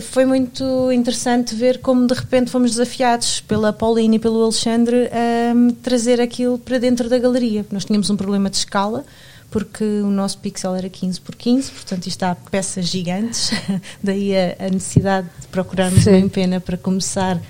foi 0.02 0.26
muito 0.26 0.92
interessante 0.92 1.54
ver 1.54 1.78
como 1.78 2.08
de 2.08 2.16
repente 2.16 2.50
fomos 2.50 2.72
desafiados 2.72 3.40
pela 3.42 3.72
Paulina 3.72 4.16
e 4.16 4.20
pelo 4.20 4.42
Alexandre 4.44 5.08
a 5.14 5.74
trazer 5.84 6.20
aquilo 6.20 6.58
para 6.58 6.80
dentro 6.80 7.08
da 7.08 7.20
galeria. 7.20 7.64
Nós 7.72 7.86
tínhamos 7.86 8.10
um 8.10 8.18
problema 8.18 8.50
de 8.50 8.58
escala, 8.58 9.06
porque 9.50 9.84
o 9.84 10.10
nosso 10.10 10.40
pixel 10.40 10.76
era 10.76 10.90
15 10.90 11.22
por 11.22 11.36
15, 11.36 11.72
portanto 11.72 12.08
isto 12.08 12.24
há 12.24 12.36
peças 12.36 12.86
gigantes, 12.86 13.52
daí 14.04 14.36
a, 14.36 14.56
a, 14.60 14.70
necessidade 14.70 15.28
de 15.40 15.48
procurarmos 15.48 16.04
Sim. 16.04 16.24
uma 16.24 16.30
pena 16.30 16.60
para 16.60 16.78
começar 16.78 17.38
uh, 17.38 17.42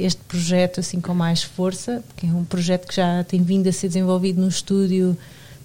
este 0.00 0.20
projeto 0.22 0.80
assim 0.80 1.00
com 1.00 1.14
mais 1.14 1.42
força, 1.42 2.02
porque 2.08 2.26
é 2.26 2.30
um 2.30 2.44
projeto 2.44 2.86
que 2.86 2.96
já 2.96 3.24
tem 3.24 3.42
vindo 3.42 3.68
a 3.68 3.72
ser 3.72 3.88
desenvolvido 3.88 4.40
no 4.40 4.48
estúdio 4.48 5.16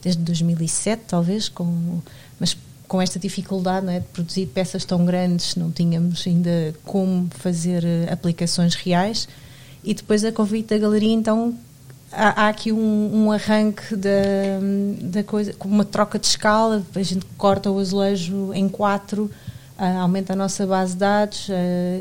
desde 0.02 0.22
2007, 0.24 1.04
talvez, 1.08 1.48
com, 1.48 2.02
mas 2.40 2.58
com 2.88 3.02
esta 3.02 3.18
dificuldade 3.18 3.88
é, 3.90 4.00
de 4.00 4.06
produzir 4.08 4.48
peças 4.48 4.84
tão 4.84 5.06
grandes, 5.06 5.56
não 5.56 5.72
tínhamos 5.72 6.26
ainda 6.28 6.76
como 6.84 7.30
fazer 7.40 7.84
uh, 7.84 8.12
aplicações 8.12 8.76
reais. 8.76 9.28
E 9.84 9.94
depois 9.94 10.24
a 10.24 10.32
convite 10.32 10.70
da 10.70 10.78
galeria, 10.78 11.12
então, 11.12 11.54
há, 12.14 12.44
há 12.44 12.50
aqui 12.50 12.72
um, 12.72 13.26
um, 13.26 13.32
arranque 13.32 13.96
da, 13.96 14.10
da 15.02 15.24
coisa, 15.24 15.54
uma 15.64 15.84
troca 15.84 16.18
de 16.18 16.28
escala, 16.28 16.84
a 16.96 17.04
gente 17.04 17.26
corta 17.38 17.70
o 17.70 17.80
azulejo 17.80 18.54
em 18.54 18.70
quatro 18.70 19.30
aumenta 19.78 20.34
a 20.34 20.36
nossa 20.36 20.66
base 20.66 20.94
de 20.94 21.00
dados 21.00 21.50
uh, 21.50 21.54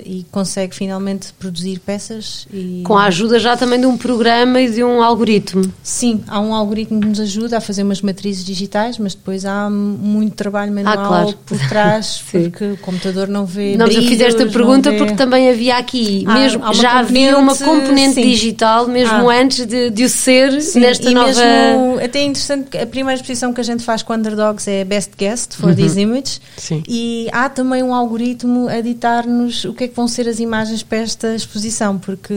e 0.05 0.27
consegue 0.31 0.75
finalmente 0.75 1.33
produzir 1.33 1.79
peças. 1.81 2.47
E... 2.53 2.83
Com 2.85 2.97
a 2.97 3.05
ajuda 3.05 3.39
já 3.39 3.57
também 3.57 3.81
de 3.81 3.87
um 3.87 3.97
programa 3.97 4.61
e 4.61 4.71
de 4.71 4.85
um 4.85 5.03
algoritmo. 5.03 5.73
Sim, 5.83 6.23
há 6.29 6.39
um 6.39 6.55
algoritmo 6.55 7.01
que 7.01 7.09
nos 7.09 7.21
ajuda 7.21 7.59
a 7.59 7.61
fazer 7.61 7.83
umas 7.83 8.03
matrizes 8.03 8.45
digitais, 8.45 8.99
mas 8.99 9.15
depois 9.15 9.45
há 9.45 9.71
muito 9.71 10.35
trabalho 10.35 10.73
manual 10.73 10.99
ah, 10.99 11.09
claro. 11.09 11.39
por 11.47 11.59
trás, 11.69 12.23
porque 12.31 12.65
o 12.73 12.77
computador 12.79 13.27
não 13.27 13.47
vê. 13.47 13.77
Não, 13.77 13.87
brilhos, 13.87 14.05
eu 14.05 14.11
fiz 14.11 14.21
esta 14.21 14.47
pergunta 14.47 14.91
vê... 14.91 14.99
porque 14.99 15.15
também 15.15 15.49
havia 15.49 15.77
aqui, 15.77 16.25
ah, 16.29 16.35
mesmo, 16.35 16.75
já 16.75 16.99
havia 16.99 17.39
uma 17.39 17.57
componente 17.57 18.15
sim. 18.15 18.23
digital, 18.23 18.87
mesmo 18.87 19.31
ah. 19.31 19.35
antes 19.35 19.67
de, 19.67 19.91
de 19.91 20.05
o 20.05 20.09
ser, 20.09 20.61
sim, 20.61 20.81
nesta 20.81 21.11
e 21.11 21.15
nova. 21.15 21.27
Mesmo, 21.27 22.05
até 22.05 22.21
é 22.21 22.25
interessante, 22.25 22.77
a 22.77 22.87
primeira 22.87 23.15
exposição 23.15 23.53
que 23.53 23.61
a 23.61 23.65
gente 23.65 23.83
faz 23.83 24.03
com 24.03 24.13
Underdogs 24.13 24.69
é 24.69 24.85
Best 24.85 25.13
Guest 25.17 25.57
for 25.57 25.71
uhum. 25.71 25.75
These 25.75 26.01
Images. 26.01 26.41
Sim. 26.57 26.83
E 26.87 27.29
há 27.33 27.49
também 27.49 27.62
também 27.63 27.81
um 27.81 27.95
algoritmo 27.95 28.69
a 28.69 28.81
ditar-nos 28.81 29.65
o 29.65 29.73
que 29.73 29.85
é 29.85 29.89
que 29.89 29.95
vão 29.95 30.09
ser 30.09 30.29
as 30.29 30.41
imagens 30.41 30.83
para 30.83 30.99
esta 30.99 31.33
exposição, 31.33 31.97
porque 31.97 32.35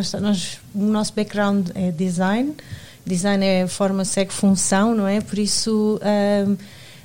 está, 0.00 0.20
nós, 0.20 0.58
o 0.72 0.84
nosso 0.84 1.12
background 1.12 1.70
é 1.74 1.90
design, 1.90 2.54
design 3.04 3.44
é 3.44 3.66
forma, 3.66 4.04
segue 4.04 4.32
função, 4.32 4.94
não 4.94 5.08
é? 5.08 5.20
Por 5.20 5.40
isso 5.40 6.00
hum, 6.46 6.56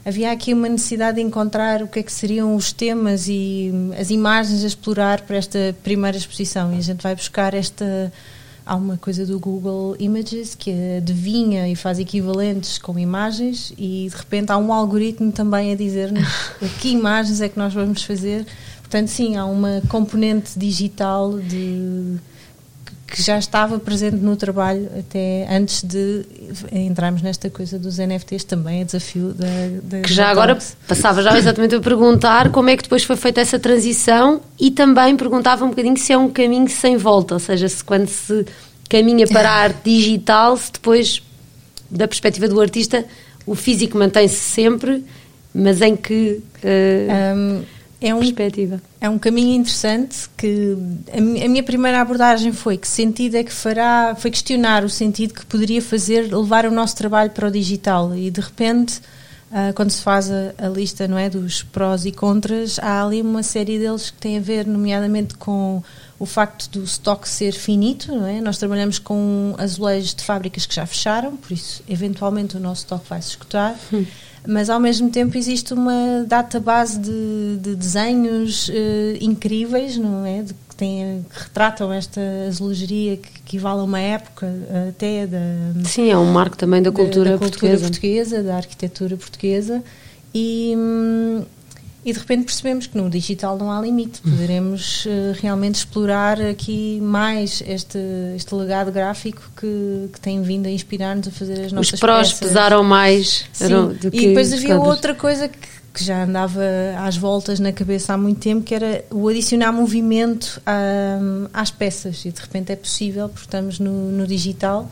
havia 0.06 0.32
aqui 0.32 0.54
uma 0.54 0.70
necessidade 0.70 1.16
de 1.16 1.24
encontrar 1.24 1.82
o 1.82 1.88
que 1.88 2.00
é 2.00 2.04
que 2.04 2.12
seriam 2.12 2.56
os 2.56 2.72
temas 2.72 3.28
e 3.28 3.72
as 4.00 4.12
imagens 4.12 4.64
a 4.64 4.68
explorar 4.68 5.22
para 5.22 5.38
esta 5.38 5.76
primeira 5.84 6.16
exposição 6.16 6.72
e 6.72 6.78
a 6.78 6.82
gente 6.82 7.02
vai 7.02 7.16
buscar 7.16 7.56
esta 7.56 8.14
há 8.66 8.76
uma 8.76 8.98
coisa 8.98 9.26
do 9.26 9.40
Google 9.40 9.96
Images 10.00 10.56
que 10.56 10.98
adivinha 10.98 11.70
e 11.70 11.76
faz 11.76 12.00
equivalentes 12.00 12.78
com 12.78 12.98
imagens 12.98 13.72
e 13.78 14.08
de 14.10 14.16
repente 14.16 14.52
há 14.52 14.58
um 14.58 14.74
algoritmo 14.74 15.32
também 15.32 15.72
a 15.72 15.76
dizer-nos 15.76 16.28
que 16.82 16.90
imagens 16.90 17.42
é 17.42 17.48
que 17.48 17.60
nós 17.60 17.74
vamos 17.74 18.04
fazer. 18.04 18.46
Portanto, 18.80 19.08
sim, 19.08 19.36
há 19.36 19.46
uma 19.46 19.82
componente 19.88 20.58
digital 20.58 21.40
de 21.40 22.18
que 23.08 23.22
já 23.22 23.38
estava 23.38 23.80
presente 23.80 24.18
no 24.18 24.36
trabalho 24.36 24.90
até 24.98 25.48
antes 25.50 25.84
de 25.84 26.26
entrarmos 26.72 27.22
nesta 27.22 27.50
coisa 27.50 27.78
dos 27.78 28.00
NFTs 28.00 28.44
também 28.44 28.82
é 28.82 28.84
desafio 28.84 29.34
da, 29.34 29.46
da 29.84 30.02
que 30.02 30.12
já 30.12 30.30
agora 30.30 30.58
passava 30.88 31.22
já 31.22 31.38
exatamente 31.38 31.76
a 31.76 31.80
perguntar 31.80 32.52
como 32.52 32.70
é 32.70 32.76
que 32.76 32.84
depois 32.84 33.04
foi 33.04 33.16
feita 33.16 33.42
essa 33.42 33.60
transição 33.60 34.42
e 34.60 34.72
também 34.72 35.16
perguntava 35.16 35.64
um 35.66 35.70
bocadinho 35.70 35.98
se 35.98 36.14
é 36.14 36.18
um 36.18 36.30
caminho 36.30 36.68
sem 36.68 36.98
volta 36.98 37.36
ou 37.36 37.40
seja 37.40 37.70
se 37.70 37.84
quando 37.84 38.08
se 38.08 38.46
caminha 38.90 39.28
para 39.28 39.50
a 39.50 39.54
arte 39.54 39.82
digital 39.84 40.58
se 40.58 40.72
depois 40.72 41.22
da 41.90 42.08
perspectiva 42.08 42.48
do 42.48 42.60
artista 42.60 43.06
o 43.46 43.54
físico 43.54 43.98
mantém-se 44.00 44.36
sempre 44.36 45.06
mas 45.54 45.80
em 45.80 45.96
que 45.96 46.42
uh... 46.64 47.36
um 47.36 47.75
é 48.02 48.14
um, 48.14 48.20
perspectiva. 48.20 48.82
É 49.00 49.10
um 49.10 49.18
caminho 49.18 49.56
interessante 49.56 50.30
que 50.38 50.78
a, 51.12 51.48
minha 51.48 51.64
primeira 51.64 52.02
abordagem 52.02 52.52
foi 52.52 52.78
que 52.78 52.88
sentido 52.88 53.36
é 53.36 53.44
que 53.44 53.54
fará, 53.54 54.16
foi 54.18 54.32
questionar 54.32 54.84
o 54.84 54.90
sentido 54.90 55.34
que 55.34 55.46
poderia 55.46 55.82
fazer 55.82 56.34
levar 56.34 56.66
o 56.66 56.72
nosso 56.72 56.96
trabalho 56.96 57.32
para 57.32 57.48
o 57.48 57.52
digital 57.52 58.16
e 58.16 58.30
de 58.30 58.42
repente 58.42 59.02
uh, 59.56 59.74
quando 59.74 59.90
se 59.90 60.02
faz 60.02 60.30
a, 60.30 60.54
a, 60.58 60.68
lista 60.68 61.08
não 61.08 61.18
é 61.18 61.30
dos 61.30 61.64
prós 61.64 62.06
e 62.06 62.12
contras 62.12 62.78
há 62.80 63.04
ali 63.04 63.22
uma 63.22 63.42
série 63.42 63.80
deles 63.80 64.10
que 64.10 64.18
tem 64.18 64.38
a 64.38 64.42
ver 64.42 64.68
nomeadamente 64.68 65.36
com 65.36 65.82
o 66.20 66.26
facto 66.26 66.70
do 66.70 66.84
estoque 66.84 67.28
ser 67.28 67.54
finito, 67.54 68.14
não 68.14 68.28
é? 68.28 68.42
Nós 68.42 68.58
trabalhamos 68.58 69.00
com 69.00 69.56
azulejos 69.58 70.14
de 70.14 70.24
fábricas 70.24 70.66
que 70.66 70.76
já 70.76 70.86
fecharam, 70.86 71.36
por 71.36 71.52
isso 71.52 71.82
eventualmente 71.88 72.58
o 72.58 72.60
nosso 72.60 72.82
estoque 72.82 73.10
vai 73.10 73.22
se 73.22 73.30
escutar. 73.30 73.76
Hum 73.92 74.06
mas 74.48 74.70
ao 74.70 74.80
mesmo 74.80 75.10
tempo 75.10 75.38
existe 75.38 75.74
uma 75.74 76.24
database 76.28 77.00
de, 77.00 77.58
de 77.60 77.76
desenhos 77.76 78.70
uh, 78.70 78.72
incríveis, 79.20 79.98
não 79.98 80.26
é? 80.26 80.44
De, 80.44 80.54
que, 80.76 80.80
têm, 80.80 81.26
que 81.34 81.44
retratam 81.44 81.92
esta 81.92 82.22
azulejeria 82.48 83.18
que 83.18 83.30
equivale 83.40 83.80
a 83.80 83.84
uma 83.84 84.00
época 84.00 84.48
até 84.90 85.26
da. 85.26 85.40
Sim, 85.86 86.12
é 86.12 86.18
um 86.18 86.32
marco 86.32 86.58
também 86.58 86.82
da 86.82 86.92
cultura, 86.92 87.32
da, 87.32 87.36
da 87.38 87.40
cultura 87.40 87.78
portuguesa. 87.78 87.84
portuguesa. 87.84 88.44
da 88.44 88.58
arquitetura 88.58 89.16
portuguesa. 89.16 89.84
E, 90.34 90.76
e 92.04 92.12
de 92.12 92.20
repente 92.20 92.44
percebemos 92.44 92.88
que 92.88 92.98
no 92.98 93.10
digital 93.10 93.58
não 93.58 93.72
há 93.72 93.80
limite, 93.80 94.22
poderemos 94.22 95.06
uh, 95.06 95.10
realmente 95.42 95.76
explorar 95.76 96.42
aqui 96.42 97.00
mais 97.02 97.64
este, 97.66 97.98
este 98.36 98.54
legado 98.54 98.92
gráfico 98.92 99.42
que, 99.56 100.10
que 100.12 100.20
tem 100.20 100.42
vindo 100.42 100.68
a 100.68 100.70
inspirar-nos 100.70 101.30
a 101.30 101.32
fazer 101.32 101.66
as 101.66 101.72
nossas 101.72 101.94
Os 101.94 102.00
prós 102.02 102.34
peças. 102.34 102.48
pesaram 102.50 102.84
mais 102.84 103.46
do 104.02 104.12
que 104.12 104.18
E 104.18 104.28
depois 104.28 104.52
havia 104.52 104.78
outra 104.78 105.16
coisa 105.16 105.48
que, 105.48 105.58
que, 105.96 106.04
já 106.04 106.24
andava 106.24 106.62
às 107.00 107.18
voltas 107.18 107.60
na 107.60 107.72
cabeça 107.72 108.14
há 108.14 108.18
muito 108.18 108.40
tempo, 108.40 108.64
que 108.64 108.76
era 108.76 109.04
o 109.10 109.28
adicionar 109.28 109.72
movimento 109.72 110.62
a, 110.66 111.18
às 111.54 111.72
peças 111.72 112.26
e 112.26 112.32
de 112.32 112.42
repente 112.42 112.72
é 112.72 112.76
possível 112.76 113.30
porque 113.30 113.46
estamos 113.46 113.80
no, 113.80 114.12
no 114.12 114.28
digital 114.28 114.90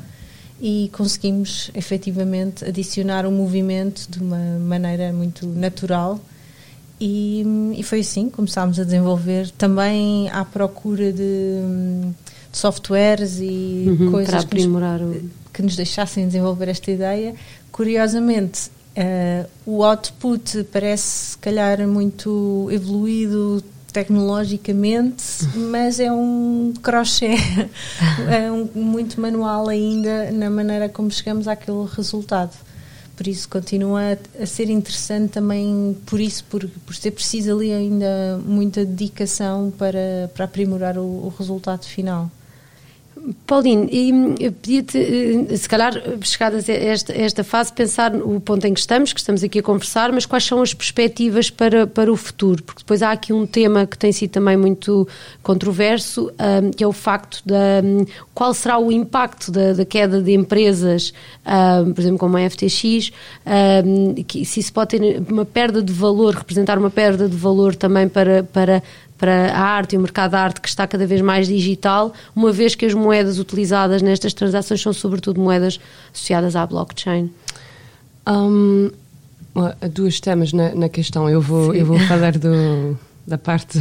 e 0.62 0.90
conseguimos 0.94 1.70
efetivamente 1.76 2.64
adicionar 2.64 3.26
o 3.26 3.30
um 3.30 3.32
movimento 3.34 4.10
de 4.10 4.20
uma 4.20 4.60
maneira 4.60 5.12
muito 5.12 5.46
natural 5.46 6.20
e, 7.06 7.44
e 7.76 7.84
foi 7.84 8.00
assim 8.00 8.30
que 8.30 8.36
começámos 8.36 8.80
a 8.80 8.84
desenvolver 8.86 9.50
também 9.52 10.30
à 10.30 10.46
procura 10.46 11.12
de, 11.12 11.60
de 12.52 12.58
softwares 12.58 13.40
e 13.42 13.86
uhum, 13.88 14.12
coisas 14.12 14.46
que 14.46 14.66
nos, 14.66 15.24
que 15.52 15.62
nos, 15.62 15.76
deixassem 15.76 16.28
desenvolver 16.28 16.70
esta 16.70 16.90
ideia. 16.90 17.36
Curiosamente, 17.74 18.72
uh, 18.98 19.50
o 19.66 19.84
output 19.84 20.64
parece, 20.72 21.32
se 21.32 21.38
calhar, 21.38 21.88
muito 21.88 22.68
evoluído 22.72 23.64
tecnologicamente, 23.92 25.24
mas 25.72 26.00
é 26.00 26.12
um 26.12 26.74
crochê, 26.82 27.36
é 28.30 28.52
um, 28.52 28.68
muito 28.76 29.22
manual 29.22 29.70
ainda 29.70 30.32
na 30.32 30.50
maneira 30.50 30.90
como 30.90 31.12
chegamos 31.12 31.48
àquele 31.48 31.86
resultado. 31.96 32.56
Por 33.16 33.28
isso 33.28 33.48
continua 33.48 34.18
a, 34.40 34.46
ser 34.46 34.72
interessante 34.72 35.34
também 35.34 35.96
por 36.08 36.20
isso, 36.20 36.44
por, 36.46 36.68
por 36.68 36.96
ser 36.96 37.12
preciso 37.12 37.56
ali 37.56 37.72
ainda 37.72 38.42
muita 38.44 38.84
dedicação 38.84 39.72
para, 39.78 40.32
para 40.34 40.46
aprimorar 40.46 40.98
o, 40.98 41.28
o 41.28 41.34
resultado 41.38 41.86
final. 41.86 42.32
Pauline, 43.48 43.88
pedia-te, 44.62 44.98
eh, 44.98 45.56
se 45.56 45.70
calhar, 45.70 45.94
chegadas 46.22 46.68
a 46.68 46.74
esta, 46.74 47.14
esta 47.14 47.44
fase, 47.44 47.72
pensar 47.72 48.12
no 48.12 48.42
ponto 48.42 48.66
em 48.66 48.74
que 48.74 48.80
estamos, 48.80 49.14
que 49.14 49.20
estamos 49.20 49.42
aqui 49.44 49.60
a 49.60 49.64
conversar, 49.64 50.12
mas 50.12 50.26
quais 50.26 50.44
são 50.44 50.62
as 50.62 50.74
perspectivas 50.74 51.50
para, 51.50 51.88
para 51.88 52.12
o 52.12 52.18
futuro? 52.18 52.62
Porque 52.64 52.80
depois 52.80 53.02
há 53.02 53.12
aqui 53.12 53.32
um 53.32 53.46
tema 53.46 53.88
que 53.88 53.98
tem 53.98 54.12
sido 54.12 54.32
também 54.32 54.58
muito 54.58 55.08
controverso, 55.42 56.32
um, 56.32 56.72
que 56.72 56.84
é 56.84 56.88
o 56.88 56.92
facto 56.92 57.42
da. 57.46 57.82
Um, 57.84 58.06
qual 58.34 58.54
será 58.54 58.78
o 58.78 58.92
impacto 58.92 59.52
da, 59.52 59.72
da 59.74 59.86
queda 59.86 60.22
de 60.22 60.34
empresas, 60.34 61.14
um, 61.86 61.94
por 61.94 62.02
exemplo, 62.02 62.20
como 62.20 62.36
a 62.36 62.50
FTX, 62.50 63.12
que, 64.28 64.44
se 64.44 64.60
isso 64.60 64.74
pode 64.74 64.98
ter 64.98 65.24
uma 65.30 65.46
perda 65.46 65.82
de 65.82 65.94
valor, 65.94 66.34
representar 66.36 66.78
uma 66.78 66.90
perda 66.90 67.30
de 67.30 67.38
valor 67.38 67.76
também 67.76 68.10
para, 68.10 68.44
para 68.44 68.84
para 69.24 69.54
a 69.54 69.62
arte 69.62 69.96
e 69.96 69.98
o 69.98 70.02
mercado 70.02 70.32
da 70.32 70.42
arte 70.42 70.60
que 70.60 70.68
está 70.68 70.86
cada 70.86 71.08
vez 71.08 71.22
mais 71.22 71.48
digital, 71.48 72.12
uma 72.36 72.52
vez 72.52 72.76
que 72.76 72.86
as 72.86 72.94
moedas 72.94 73.40
utilizadas 73.40 74.02
nestas 74.02 74.34
transações 74.34 74.82
são 74.82 74.92
sobretudo 74.92 75.40
moedas 75.40 75.80
associadas 76.14 76.58
à 76.58 76.68
blockchain? 76.68 77.32
Um, 78.28 78.92
duas 79.94 80.20
temas 80.20 80.52
na, 80.52 80.76
na 80.76 80.90
questão. 80.90 81.30
Eu 81.30 81.40
vou, 81.40 81.74
eu 81.74 81.86
vou 81.86 81.98
falar 82.06 82.38
do, 82.38 83.00
da 83.26 83.38
parte 83.38 83.80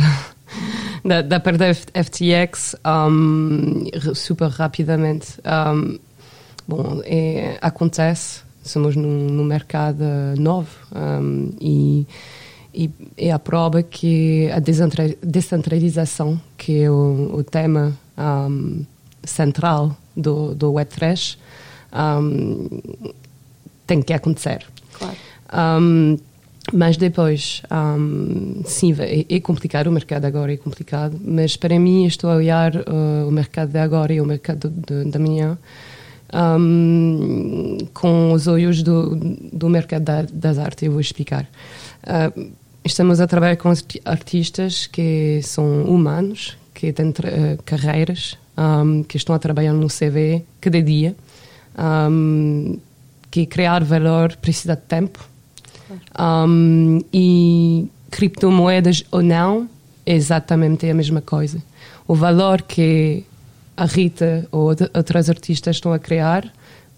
da, 1.05 1.23
da 1.23 1.41
parte 1.41 1.59
da 1.59 1.75
FTX 1.75 2.77
um, 2.87 3.85
super 4.15 4.49
rapidamente. 4.49 5.41
Um, 5.45 5.99
bom, 6.69 7.03
é, 7.05 7.59
acontece, 7.61 8.43
somos 8.63 8.95
num, 8.95 9.27
num 9.27 9.45
mercado 9.45 10.05
novo 10.39 10.71
e 11.61 12.07
e 12.75 12.91
é 13.17 13.31
a 13.31 13.39
prova 13.39 13.83
que 13.83 14.51
a 14.51 14.59
descentralização, 14.59 16.41
que 16.57 16.83
é 16.83 16.91
o, 16.91 17.31
o 17.35 17.45
tema 17.45 17.93
um, 18.17 18.85
central 19.25 19.97
do, 20.17 20.55
do 20.55 20.73
Web3, 20.73 21.37
um, 21.93 22.81
tem 23.87 24.01
que 24.01 24.13
acontecer. 24.13 24.65
Claro. 24.93 25.17
Um, 25.53 26.19
mas 26.73 26.97
depois, 26.97 27.61
sim, 28.65 28.95
é, 29.01 29.27
é, 29.29 29.41
complicado, 29.41 29.89
o 29.89 29.93
mercado 29.93 30.25
agora 30.25 30.55
é 30.55 30.57
complicado, 30.57 31.21
mas 31.23 31.57
para 31.57 31.79
mim 31.79 32.07
estou 32.07 32.31
a 32.31 32.37
olhar 32.37 32.75
uh, 32.77 33.29
o 33.29 33.31
mercado 33.33 33.71
de 33.71 33.79
agora 33.79 34.15
e 34.15 34.21
o 34.21 34.25
mercado 34.25 34.71
de, 34.71 35.05
de 35.11 35.17
amanhã 35.17 35.59
com 37.93 38.33
os 38.33 38.47
olhos 38.47 38.83
do, 38.83 39.15
do 39.53 39.69
mercado 39.69 40.05
da, 40.05 40.23
das 40.23 40.59
artes, 40.59 40.85
eu 40.85 40.93
vou 40.93 41.01
explicar. 41.01 41.47
Uh, 42.05 42.53
Estamos 42.85 43.21
a 43.21 43.29
trabalhar 43.29 43.57
com 43.57 43.73
artistas 44.05 44.89
que 44.89 45.41
são 45.43 45.85
humanos, 45.85 46.59
que 46.75 46.93
têm 46.93 47.11
uh, 47.11 47.63
carreiras, 47.65 48.37
um, 48.59 49.05
que 49.05 49.17
estão 49.17 49.37
a 49.37 49.39
trabalhar 49.39 49.73
no 49.73 49.87
CV 49.87 50.43
cada 50.61 50.83
dia, 50.83 51.15
um, 51.79 52.77
que 53.31 53.47
criar 53.47 53.85
valor 53.85 54.37
precisa 54.37 54.75
de 54.75 54.83
tempo. 54.83 55.25
Um, 56.19 57.01
e 57.13 57.89
criptomoedas 58.11 59.05
ou 59.13 59.23
não 59.23 59.69
é 60.05 60.15
exatamente 60.15 60.89
a 60.91 60.95
mesma 60.95 61.21
coisa. 61.21 61.63
O 62.09 62.17
valor 62.17 62.63
que 62.63 63.25
a 63.77 63.85
Rita 63.85 64.47
ou 64.51 64.75
outras 64.95 65.31
artistas 65.31 65.77
estão 65.77 65.93
a 65.93 65.99
criar 66.01 66.53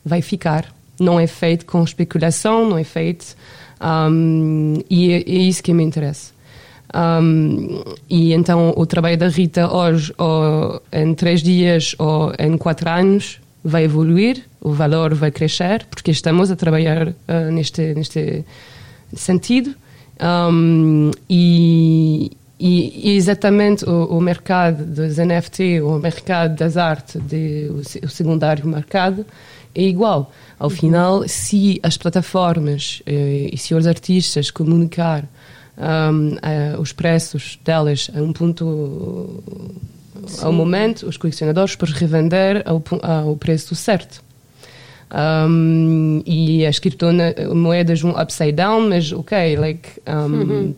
vai 0.05 0.23
ficar. 0.23 0.75
Não 0.99 1.21
é 1.21 1.27
feito 1.27 1.67
com 1.67 1.83
especulação, 1.85 2.69
não 2.69 2.79
é 2.79 2.85
feito 2.85 3.37
um, 3.81 4.75
e 4.89 5.13
é, 5.13 5.17
é, 5.19 5.39
isso 5.39 5.63
que 5.63 5.73
me 5.73 5.83
interessa. 5.83 6.33
Um, 6.95 7.83
e 8.09 8.33
então 8.33 8.73
o 8.77 8.87
trabalho 8.87 9.19
da 9.19 9.29
Rita 9.29 9.73
hoje, 9.73 10.15
ou 10.17 10.81
em 10.93 11.15
três 11.15 11.43
dias 11.43 11.95
ou 11.99 12.33
em 12.39 12.57
quatro 12.57 12.89
anos, 12.89 13.41
vai 13.65 13.85
evoluir, 13.85 14.45
o 14.61 14.73
valor 14.73 15.15
vai 15.15 15.31
crescer, 15.31 15.87
porque 15.91 16.11
estamos 16.11 16.51
a 16.51 16.57
trabalhar 16.57 17.09
uh, 17.09 17.51
neste, 17.51 17.95
neste 17.95 18.45
sentido. 19.15 19.75
Um, 20.21 21.11
e, 21.29 22.31
e, 22.61 23.17
exatamente 23.17 23.85
o, 23.85 24.17
o, 24.17 24.21
mercado 24.21 24.85
dos 24.85 25.17
NFT, 25.17 25.81
o 25.81 25.99
mercado 25.99 26.57
das 26.57 26.77
artes, 26.77 27.21
de, 27.23 27.69
o, 27.71 28.07
o 28.07 28.09
secundário 28.09 28.67
mercado, 28.67 29.27
é 29.75 29.83
igual. 29.83 30.33
Ao 30.59 30.69
uhum. 30.69 30.77
final, 30.77 31.29
se 31.29 31.81
as 31.83 31.97
plataformas 31.97 33.03
eh, 33.07 33.51
e 33.53 33.59
se 33.59 33.75
os 33.75 33.87
artistas 33.87 34.51
comunicar 34.51 35.25
um, 35.77 36.37
eh, 36.43 36.77
os 36.79 36.93
preços 36.93 37.59
delas 37.65 38.11
a 38.15 38.21
um 38.21 38.33
ponto, 38.33 39.43
Sim. 40.27 40.45
ao 40.45 40.53
momento, 40.53 41.07
os 41.07 41.17
colecionadores 41.17 41.75
podem 41.77 41.95
revender 41.95 42.63
ao, 42.65 42.83
ao 43.03 43.37
preço 43.37 43.75
certo. 43.75 44.23
Um, 45.13 46.23
e 46.27 46.67
as 46.67 46.79
criptomoedas 46.81 48.03
um 48.03 48.11
upside 48.21 48.53
down, 48.53 48.89
mas 48.89 49.13
ok, 49.13 49.57
like, 49.57 49.89
um, 50.09 50.35
uhum. 50.35 50.75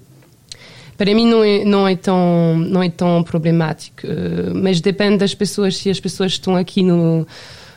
para 0.98 1.14
mim 1.14 1.26
não 1.26 1.42
é, 1.42 1.64
não 1.64 1.88
é 1.88 1.96
tão 1.96 2.58
não 2.58 2.82
é 2.82 2.90
tão 2.90 3.22
problemático, 3.22 4.06
uh, 4.06 4.54
mas 4.54 4.80
depende 4.80 5.18
das 5.18 5.34
pessoas 5.34 5.78
se 5.78 5.88
as 5.88 5.98
pessoas 5.98 6.32
estão 6.32 6.54
aqui 6.54 6.82
no 6.82 7.26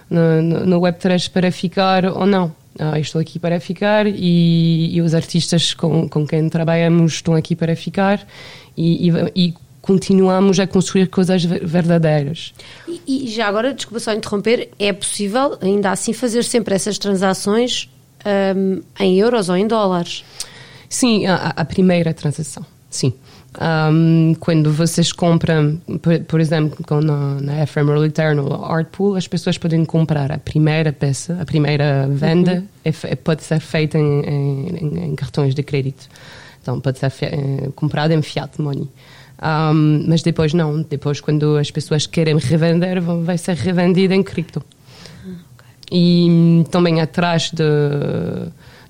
no, 0.09 0.65
no 0.65 0.81
Web3 0.81 1.29
para 1.29 1.51
ficar 1.51 2.05
ou 2.05 2.25
não. 2.25 2.53
Ah, 2.77 2.99
estou 2.99 3.19
aqui 3.19 3.37
para 3.37 3.59
ficar 3.59 4.07
e, 4.07 4.95
e, 4.95 5.01
os 5.01 5.13
artistas 5.13 5.73
com, 5.73 6.07
com 6.07 6.25
quem 6.25 6.47
trabalhamos 6.47 7.13
estão 7.13 7.35
aqui 7.35 7.55
para 7.55 7.75
ficar 7.75 8.25
e, 8.77 9.09
e, 9.09 9.11
e 9.35 9.53
continuamos 9.81 10.59
a 10.59 10.67
construir 10.67 11.07
coisas 11.07 11.43
verdadeiras. 11.43 12.53
E, 13.07 13.27
já 13.27 13.47
agora, 13.47 13.73
desculpa 13.73 13.99
só 13.99 14.13
interromper, 14.13 14.69
é 14.79 14.93
possível 14.93 15.57
ainda 15.61 15.91
assim 15.91 16.13
fazer 16.13 16.43
sempre 16.43 16.75
essas 16.75 16.97
transações 16.97 17.89
um, 18.55 18.81
em 18.99 19.19
euros 19.19 19.49
ou 19.49 19.57
em 19.57 19.67
dólares? 19.67 20.23
Sim, 20.87 21.25
a, 21.25 21.53
a 21.55 21.65
primeira 21.65 22.13
transação, 22.13 22.65
sim. 22.89 23.13
Um, 23.57 24.35
quando 24.39 24.71
vocês 24.71 25.11
compram, 25.11 25.81
por, 26.01 26.19
por 26.21 26.39
exemplo, 26.39 27.01
na, 27.01 27.41
na 27.41 27.63
Ephemeral 27.63 28.05
Eternal 28.05 28.63
Art 28.63 28.87
Pool, 28.91 29.15
as 29.15 29.27
pessoas 29.27 29.57
podem 29.57 29.83
comprar 29.83 30.31
a 30.31 30.37
primeira 30.37 30.93
peça, 30.93 31.37
a 31.41 31.45
primeira 31.45 32.07
venda, 32.07 32.55
uhum. 32.55 32.67
é, 32.85 32.89
é, 32.89 33.15
pode 33.15 33.43
ser 33.43 33.59
feita 33.59 33.97
em, 33.97 34.21
em, 34.21 35.05
em, 35.05 35.15
cartões 35.15 35.55
de 35.55 35.63
crédito. 35.63 36.07
Então, 36.61 36.79
pode 36.79 36.99
ser 36.99 37.11
é, 37.23 37.69
comprada 37.75 38.13
em 38.13 38.21
fiat 38.21 38.61
money. 38.61 38.87
Um, 39.41 40.05
mas 40.07 40.21
depois 40.21 40.53
não, 40.53 40.81
depois 40.83 41.19
quando 41.19 41.57
as 41.57 41.71
pessoas 41.71 42.05
querem 42.05 42.37
revender, 42.37 43.01
vai 43.01 43.37
ser 43.37 43.55
revendida 43.55 44.13
em 44.13 44.21
cripto. 44.21 44.61
Ah, 45.25 45.29
okay. 45.53 45.67
E 45.91 46.65
também 46.69 47.01
atrás 47.01 47.49
de 47.51 47.63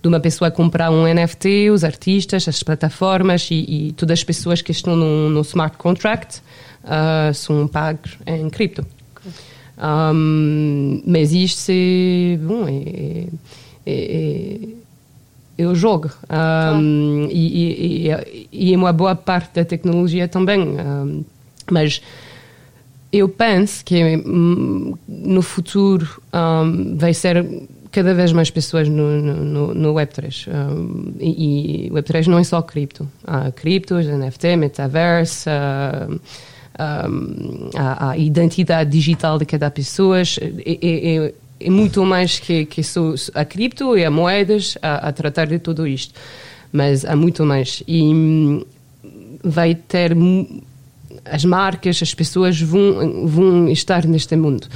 de 0.02 0.08
uma 0.08 0.20
pessoa 0.20 0.50
comprar 0.50 0.92
um 0.92 1.04
NFT, 1.04 1.70
os 1.72 1.84
artistas, 1.84 2.48
as 2.48 2.64
plataformas 2.64 3.50
e, 3.52 3.88
e 3.90 3.92
todas 3.94 4.20
as 4.20 4.24
pessoas 4.24 4.62
que 4.62 4.72
estão 4.72 4.96
no, 4.96 5.30
no 5.30 5.42
smart 5.42 5.78
contract 5.78 6.42
uh, 6.84 7.34
são 7.34 7.68
pagos 7.68 8.18
em 8.26 8.50
cripto. 8.50 8.86
Um, 9.78 11.02
mas 11.06 11.32
isto 11.32 11.72
é, 11.72 12.38
bom, 12.38 12.66
é, 12.68 13.28
é, 13.86 14.60
é 15.58 15.66
o 15.66 15.76
jogo. 15.76 16.10
Um, 16.30 17.28
e, 17.30 18.08
e, 18.08 18.48
e, 18.52 18.74
é 18.74 18.78
uma 18.78 18.92
boa 18.92 19.16
parte 19.16 19.56
da 19.56 19.66
tecnologia 19.66 20.28
também. 20.28 20.62
Um, 20.62 21.24
mas 21.72 22.02
eu 23.12 23.28
penso 23.28 23.84
que 23.84 24.18
hum, 24.18 24.96
no 25.08 25.42
futuro 25.42 26.22
um, 26.34 26.98
vai 26.98 27.14
ser 27.14 27.46
cada 27.92 28.14
vez 28.14 28.32
mais 28.32 28.50
pessoas 28.50 28.88
no, 28.88 29.22
no, 29.22 29.74
no 29.74 29.94
Web3. 29.94 30.48
Um, 30.48 31.14
e, 31.20 31.88
e 31.88 31.90
Web3 31.90 32.28
não 32.28 32.38
é 32.38 32.44
só 32.44 32.62
cripto. 32.62 33.10
Há 33.26 33.52
criptos, 33.52 34.06
NFT, 34.06 34.56
metaverse, 34.58 35.50
uh, 35.50 36.20
um, 37.10 37.70
a, 37.76 38.12
a, 38.12 38.18
identidade 38.18 38.92
digital 38.92 39.40
de 39.40 39.46
cada 39.46 39.72
pessoa. 39.72 40.20
É, 40.22 40.24
é, 40.66 41.16
é, 41.16 41.34
é 41.60 41.70
muito 41.70 42.06
mais 42.06 42.40
que, 42.40 42.66
que 42.66 42.82
a 43.34 43.44
cripto 43.44 43.98
e 43.98 44.06
a 44.06 44.12
moedas 44.12 44.78
a, 44.82 45.10
a, 45.10 45.12
tratar 45.12 45.48
de 45.48 45.60
tudo 45.60 45.88
isto. 45.88 46.14
Mas 46.72 47.04
há 47.04 47.16
muito 47.16 47.44
mais. 47.44 47.82
E 47.88 48.04
um, 48.04 48.64
vai 49.44 49.74
ter. 49.74 50.16
As 51.26 51.44
marcas, 51.44 52.00
as 52.02 52.14
pessoas 52.14 52.62
vão, 52.62 53.28
vão 53.28 53.68
estar 53.70 54.06
neste 54.06 54.36
mundo 54.36 54.68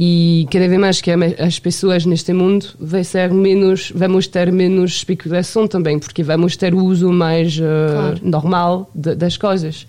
e 0.00 0.46
cada 0.52 0.68
vez 0.68 0.80
mais 0.80 1.00
que 1.00 1.10
as 1.10 1.58
pessoas 1.58 2.06
neste 2.06 2.32
mundo 2.32 2.66
vai 2.78 3.02
ser 3.02 3.32
menos 3.32 3.90
vamos 3.92 4.28
ter 4.28 4.52
menos 4.52 4.92
especulação 4.92 5.66
também 5.66 5.98
porque 5.98 6.22
vamos 6.22 6.56
ter 6.56 6.72
o 6.72 6.84
uso 6.84 7.10
mais 7.10 7.58
uh, 7.58 7.62
claro. 7.90 8.20
normal 8.22 8.90
de, 8.94 9.16
das 9.16 9.36
coisas 9.36 9.88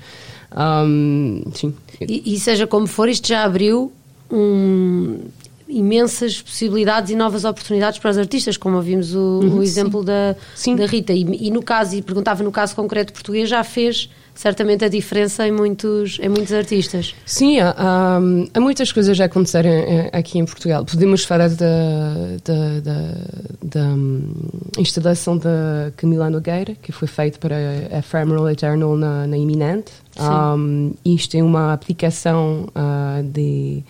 um, 0.51 1.43
sim 1.53 1.75
e, 2.01 2.33
e, 2.33 2.39
seja 2.39 2.65
como 2.65 2.87
for 2.87 3.07
isto 3.07 3.27
já 3.27 3.43
abriu 3.43 3.93
um, 4.31 5.19
imensas 5.67 6.41
possibilidades 6.41 7.11
e 7.11 7.15
novas 7.15 7.45
oportunidades 7.45 7.99
para 7.99 8.09
os 8.09 8.17
artistas 8.17 8.57
como 8.57 8.77
ouvimos 8.77 9.13
o, 9.13 9.41
uhum, 9.43 9.59
o 9.59 9.63
exemplo 9.63 9.99
sim. 9.99 10.05
Da, 10.07 10.35
sim. 10.55 10.75
da 10.75 10.87
Rita 10.87 11.13
e, 11.13 11.21
e 11.21 11.51
no 11.51 11.61
caso 11.61 11.95
e 11.95 12.01
perguntava 12.01 12.41
no 12.41 12.51
caso 12.51 12.75
concreto 12.75 13.13
português 13.13 13.47
já 13.47 13.63
fez 13.63 14.09
certamente 14.39 14.86
a 14.86 14.88
diferença 14.88 15.45
em 15.45 15.52
muitos, 15.52 16.17
em 16.21 16.30
muitos 16.30 16.54
artistas. 16.54 17.13
Sim, 17.25 17.60
há, 17.60 17.75
há, 17.78 18.15
há 18.54 18.60
muitas 18.62 18.89
coisas 18.89 19.19
a 19.19 19.25
acontecerem 19.25 19.69
eh, 19.69 20.10
aqui 20.13 20.39
em 20.39 20.45
Portugal. 20.45 20.86
Podemos 20.86 21.25
falar 21.25 21.49
da, 21.49 22.38
da, 22.45 22.80
da, 22.80 23.15
da 23.62 23.82
um, 23.82 24.34
instalação 24.78 25.38
da 25.38 25.91
Camila 25.97 26.30
Nogueira, 26.30 26.73
que 26.82 26.93
foi 26.93 27.06
feita 27.06 27.38
para 27.38 27.58
a 27.91 27.99
Ephemeral 27.99 28.49
Eternal 28.49 28.95
na, 28.95 29.28
na 29.28 29.38
Iminente. 29.38 29.91
Um, 30.17 30.93
isto 31.04 31.36
é 31.36 31.43
uma 31.43 31.73
aplicação 31.73 32.69
uh, 32.69 33.21
de. 33.21 33.84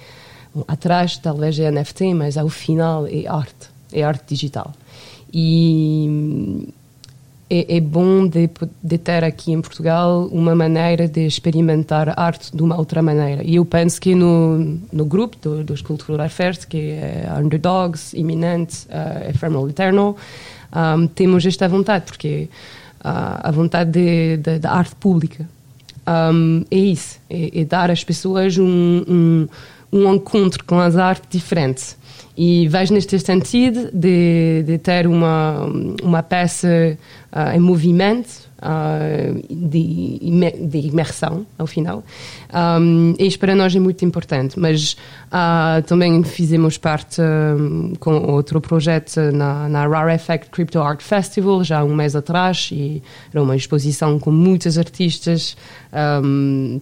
Atrás 0.67 1.15
talvez 1.19 1.59
é 1.59 1.69
NFT, 1.69 2.15
mas 2.15 2.37
ao 2.37 2.49
final 2.49 3.05
é 3.05 3.27
arte, 3.27 3.69
é 3.93 4.01
arte 4.01 4.33
digital. 4.33 4.73
E 5.31 6.73
é, 7.49 7.77
é 7.77 7.79
bom 7.79 8.27
de, 8.27 8.49
de, 8.83 8.97
ter 8.97 9.23
aqui 9.23 9.51
em 9.51 9.59
Portugal 9.59 10.27
uma 10.31 10.53
maneira 10.53 11.07
de 11.07 11.25
experimentar 11.25 12.13
arte 12.19 12.55
de 12.55 12.61
uma 12.61 12.77
outra 12.77 13.01
maneira. 13.01 13.41
E 13.43 13.55
eu 13.55 13.65
penso 13.65 13.99
que 13.99 14.13
no, 14.13 14.79
no 14.93 15.05
grupo 15.05 15.35
do, 15.41 15.63
dos 15.63 15.81
Cultural 15.81 16.25
Affairs, 16.25 16.63
que 16.63 16.91
é 16.91 17.27
Underdogs, 17.39 18.15
Iminente, 18.15 18.87
uh, 18.87 19.29
Ephemeral 19.29 19.67
Eternal, 19.67 20.15
um, 20.71 21.07
temos 21.07 21.45
esta 21.45 21.67
vontade, 21.67 22.05
porque 22.05 22.47
uh, 22.99 23.41
a 23.41 23.51
vontade 23.51 24.37
da 24.37 24.71
arte 24.71 24.95
pública 24.95 25.47
um, 26.07 26.65
é 26.69 26.77
isso, 26.77 27.19
é, 27.29 27.61
é, 27.61 27.65
dar 27.65 27.91
às 27.91 28.03
pessoas 28.03 28.57
um, 28.57 28.65
um, 29.07 29.47
um 29.91 30.13
encontro 30.13 30.63
com 30.65 30.79
as 30.79 30.97
artes 30.97 31.27
diferentes. 31.29 31.97
E 32.41 32.69
vejo 32.69 32.93
neste 32.93 33.19
sentido 33.19 33.89
de, 33.91 34.63
de 34.65 34.77
ter 34.77 35.05
uma, 35.05 35.65
uma 36.01 36.23
peça 36.23 36.97
uh, 37.33 37.53
em 37.53 37.59
movimento, 37.59 38.29
uh, 38.59 39.45
de, 39.53 40.65
de, 40.69 40.87
imersão, 40.87 41.45
ao 41.57 41.67
final. 41.67 42.01
Um, 42.79 43.13
isso 43.19 43.37
para 43.37 43.53
nós 43.53 43.75
é 43.75 43.79
muito 43.81 44.05
importante, 44.05 44.57
mas 44.57 44.93
uh, 45.25 45.83
também 45.85 46.23
fizemos 46.23 46.77
parte 46.77 47.21
um, 47.21 47.93
com 47.99 48.13
outro 48.31 48.61
projeto 48.61 49.19
na, 49.33 49.67
na 49.67 49.85
Rare 49.85 50.13
Effect 50.13 50.49
Crypto 50.49 50.79
Art 50.79 51.01
Festival, 51.01 51.61
já 51.65 51.79
há 51.79 51.83
um 51.83 51.93
mês 51.93 52.15
atrás, 52.15 52.69
e 52.71 53.03
era 53.33 53.43
uma 53.43 53.57
exposição 53.57 54.17
com 54.17 54.31
muitos 54.31 54.77
artistas 54.77 55.57
um, 56.23 56.79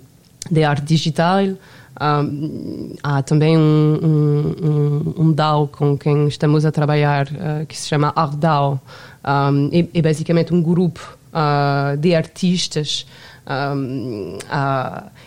de 0.51 0.63
arte 0.63 0.85
digital. 0.85 1.55
Um, 1.99 2.93
há 3.01 3.23
também 3.23 3.57
um, 3.57 3.63
um, 4.03 5.21
um, 5.23 5.31
DAO 5.33 5.67
com 5.67 5.97
quem 5.97 6.27
estamos 6.27 6.65
a 6.65 6.71
trabalhar 6.71 7.27
uh, 7.27 7.65
que 7.65 7.77
se 7.77 7.87
chama 7.87 8.13
ArtDAO. 8.15 8.79
Um, 9.25 9.69
é, 9.71 9.87
é, 9.93 10.01
basicamente 10.01 10.53
um 10.53 10.61
grupo 10.61 11.17
uh, 11.33 11.97
de 11.97 12.15
artistas. 12.15 13.05
Uh, 13.45 14.37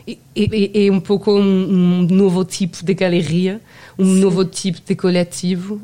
é, 0.07 0.87
é, 0.87 0.93
um 0.93 1.01
pouco 1.01 1.33
um, 1.33 2.07
novo 2.09 2.45
tipo 2.45 2.85
de 2.85 2.95
galeria, 2.95 3.61
um 3.99 4.05
Sim. 4.05 4.21
novo 4.21 4.45
tipo 4.45 4.81
de 4.87 4.95
coletivo. 4.95 5.81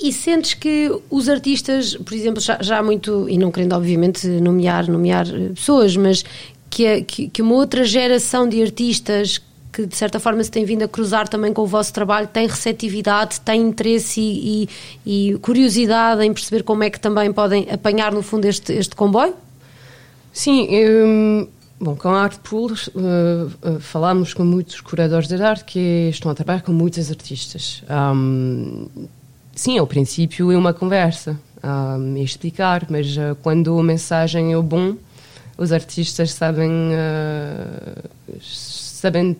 E 0.00 0.12
sentes 0.12 0.54
que 0.54 0.90
os 1.10 1.28
artistas, 1.28 1.96
por 1.96 2.14
exemplo, 2.14 2.40
já, 2.40 2.58
já 2.62 2.82
muito, 2.82 3.28
e 3.28 3.36
não 3.36 3.50
querendo 3.50 3.72
obviamente 3.72 4.28
nomear, 4.28 4.88
nomear 4.88 5.26
eh, 5.28 5.48
pessoas, 5.48 5.96
mas 5.96 6.24
que, 6.70 6.86
é, 6.86 7.00
que, 7.00 7.28
que 7.28 7.42
uma 7.42 7.54
outra 7.54 7.84
geração 7.84 8.48
de 8.48 8.62
artistas 8.62 9.40
que 9.78 9.86
de 9.86 9.94
certa 9.94 10.18
forma 10.18 10.42
se 10.42 10.50
tem 10.50 10.64
vindo 10.64 10.82
a 10.82 10.88
cruzar 10.88 11.28
também 11.28 11.52
com 11.52 11.62
o 11.62 11.66
vosso 11.66 11.92
trabalho, 11.92 12.26
tem 12.26 12.48
receptividade, 12.48 13.40
tem 13.40 13.62
interesse 13.62 14.20
e, 14.20 14.68
e, 15.06 15.30
e 15.30 15.38
curiosidade 15.38 16.24
em 16.24 16.32
perceber 16.32 16.64
como 16.64 16.82
é 16.82 16.90
que 16.90 16.98
também 16.98 17.32
podem 17.32 17.68
apanhar 17.70 18.12
no 18.12 18.20
fundo 18.20 18.44
este, 18.46 18.72
este 18.72 18.96
comboio? 18.96 19.34
Sim, 20.32 20.64
eu, 20.64 21.48
bom, 21.80 21.94
com 21.94 22.08
a 22.08 22.22
Art 22.22 22.38
Pool 22.38 22.72
uh, 22.72 22.74
uh, 22.74 23.80
falamos 23.80 24.34
com 24.34 24.44
muitos 24.44 24.80
curadores 24.80 25.28
de 25.28 25.40
arte 25.40 25.64
que 25.64 26.08
estão 26.10 26.30
a 26.30 26.34
trabalhar 26.34 26.62
com 26.62 26.72
muitos 26.72 27.08
artistas. 27.10 27.84
Um, 27.88 28.88
sim, 29.54 29.78
ao 29.78 29.86
princípio 29.86 30.50
é 30.50 30.56
uma 30.56 30.74
conversa, 30.74 31.38
um, 31.62 32.16
é 32.16 32.20
explicar, 32.20 32.84
mas 32.90 33.16
uh, 33.16 33.36
quando 33.42 33.78
a 33.78 33.82
mensagem 33.82 34.54
é 34.54 34.60
bom, 34.60 34.96
os 35.58 35.72
artistas 35.72 36.32
sabem 36.32 36.70
uh, 36.70 38.40
sabem 38.40 39.36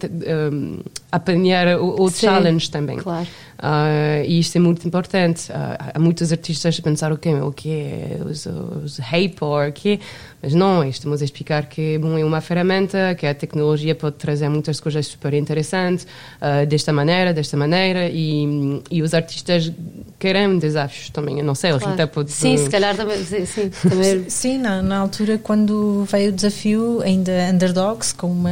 um, 0.53 0.81
apanhar 1.11 1.79
o, 1.81 2.03
o 2.03 2.11
challenge 2.11 2.71
também. 2.71 2.99
Claro. 2.99 3.27
Uh, 3.59 4.25
e 4.25 4.39
isto 4.39 4.57
é 4.57 4.61
muito 4.61 4.87
importante. 4.87 5.51
Uh, 5.51 5.55
há 5.95 5.99
muitos 5.99 6.31
artistas 6.31 6.79
a 6.79 6.83
pensar 6.83 7.13
o 7.13 7.19
quê? 7.19 7.35
O 7.35 7.51
que 7.51 7.71
é 7.71 8.19
os, 8.25 8.47
os 8.47 8.99
hype 8.99 9.43
ou 9.43 9.59
o 9.61 9.73
quê? 9.73 9.99
Mas 10.41 10.55
não, 10.55 10.85
estamos 10.85 11.21
a 11.21 11.25
explicar 11.25 11.67
que 11.67 11.99
bom, 11.99 12.17
é 12.17 12.25
uma 12.25 12.41
ferramenta, 12.41 13.17
que 13.17 13.27
a 13.27 13.35
tecnologia 13.35 13.97
pode 13.97 14.15
trazer 14.15 14.49
muitas 14.49 14.79
coisas 14.79 15.09
super 15.09 15.35
interessantes, 15.35 16.07
uh, 16.41 16.65
desta 16.67 16.93
maneira, 16.93 17.35
desta 17.35 17.57
maneira, 17.57 18.09
e, 18.09 18.81
e 18.93 19.03
os 19.03 19.13
artistas 19.13 19.73
querem 20.21 20.57
desafios 20.59 21.11
também. 21.11 21.41
Eu 21.41 21.45
não 21.45 21.57
sei, 21.57 21.71
claro. 21.71 21.87
a 21.87 21.91
Rita 21.91 22.07
pode. 22.07 22.31
Sim, 22.31 22.57
se 22.57 22.71
calhar 22.71 22.97
também. 22.97 23.25
Sim, 23.25 23.71
também. 23.89 24.25
sim 24.31 24.59
na, 24.59 24.81
na 24.83 24.99
altura, 24.99 25.37
quando 25.37 26.07
veio 26.09 26.31
o 26.31 26.33
desafio, 26.33 27.03
ainda 27.03 27.33
Underdogs, 27.53 28.15
com 28.15 28.31
uma 28.31 28.51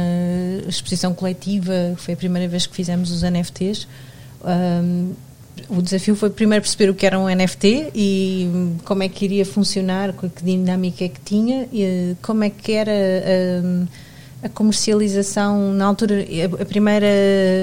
exposição 0.67 1.13
coletiva, 1.13 1.93
foi 1.95 2.13
a 2.13 2.17
primeira 2.17 2.49
vez 2.49 2.65
que 2.65 2.75
fizemos 2.75 3.09
os 3.09 3.21
NFTs. 3.21 3.87
Um, 4.43 5.13
o 5.69 5.81
desafio 5.81 6.15
foi 6.15 6.29
primeiro 6.29 6.61
perceber 6.61 6.89
o 6.89 6.93
que 6.93 7.05
era 7.05 7.19
um 7.19 7.27
NFT 7.27 7.91
e 7.93 8.49
como 8.85 9.03
é 9.03 9.09
que 9.09 9.25
iria 9.25 9.45
funcionar, 9.45 10.13
que 10.13 10.43
dinâmica 10.43 11.03
é 11.03 11.09
que 11.09 11.19
tinha, 11.19 11.67
e 11.73 12.15
como 12.21 12.43
é 12.43 12.49
que 12.49 12.71
era 12.71 12.91
a, 12.91 14.45
a 14.45 14.49
comercialização. 14.49 15.73
Na 15.73 15.85
altura, 15.85 16.25
a 16.61 16.65
primeira, 16.65 17.07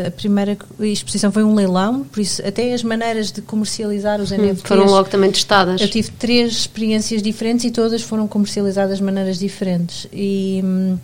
a 0.08 0.10
primeira 0.10 0.58
exposição 0.80 1.30
foi 1.30 1.44
um 1.44 1.54
leilão, 1.54 2.04
por 2.04 2.20
isso 2.20 2.46
até 2.46 2.74
as 2.74 2.82
maneiras 2.82 3.30
de 3.30 3.40
comercializar 3.40 4.20
os 4.20 4.30
NFTs. 4.30 4.64
Hum, 4.64 4.66
foram 4.66 4.87
logo 4.87 5.08
também 5.08 5.30
testadas. 5.30 5.80
Eu 5.80 5.88
tive 5.88 6.10
três 6.10 6.52
experiências 6.52 7.22
diferentes 7.22 7.64
e 7.64 7.70
todas 7.70 8.02
foram 8.02 8.26
comercializadas 8.26 8.98
de 8.98 9.04
maneiras 9.04 9.38
diferentes. 9.38 10.06
E 10.12 10.60
hum, 10.64 10.98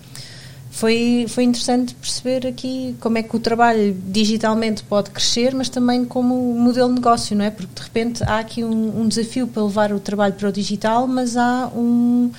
foi, 0.81 1.27
foi 1.29 1.45
interessante 1.45 1.95
perceber 1.95 2.47
aqui 2.47 2.97
como 3.01 3.19
é 3.19 3.23
que 3.23 3.37
o 3.37 3.39
trabalho 3.39 3.95
digitalmente 4.09 4.83
pode 4.83 5.11
crescer, 5.11 5.55
mas 5.55 5.69
também 5.69 6.07
como 6.07 6.35
modelo 6.55 6.89
de 6.89 6.95
negócio, 6.95 7.37
não 7.37 7.45
é? 7.45 7.51
Porque 7.51 7.75
de 7.75 7.83
repente 7.83 8.25
há 8.25 8.39
aqui 8.39 8.65
um, 8.65 9.03
um 9.03 9.07
desafio 9.07 9.47
para 9.47 9.63
levar 9.63 9.93
o 9.93 10.01
trabalho 10.01 10.33
para 10.33 10.49
o 10.49 10.53
digital, 10.53 11.07
mas 11.07 11.37
há 11.37 11.71
um, 11.77 12.31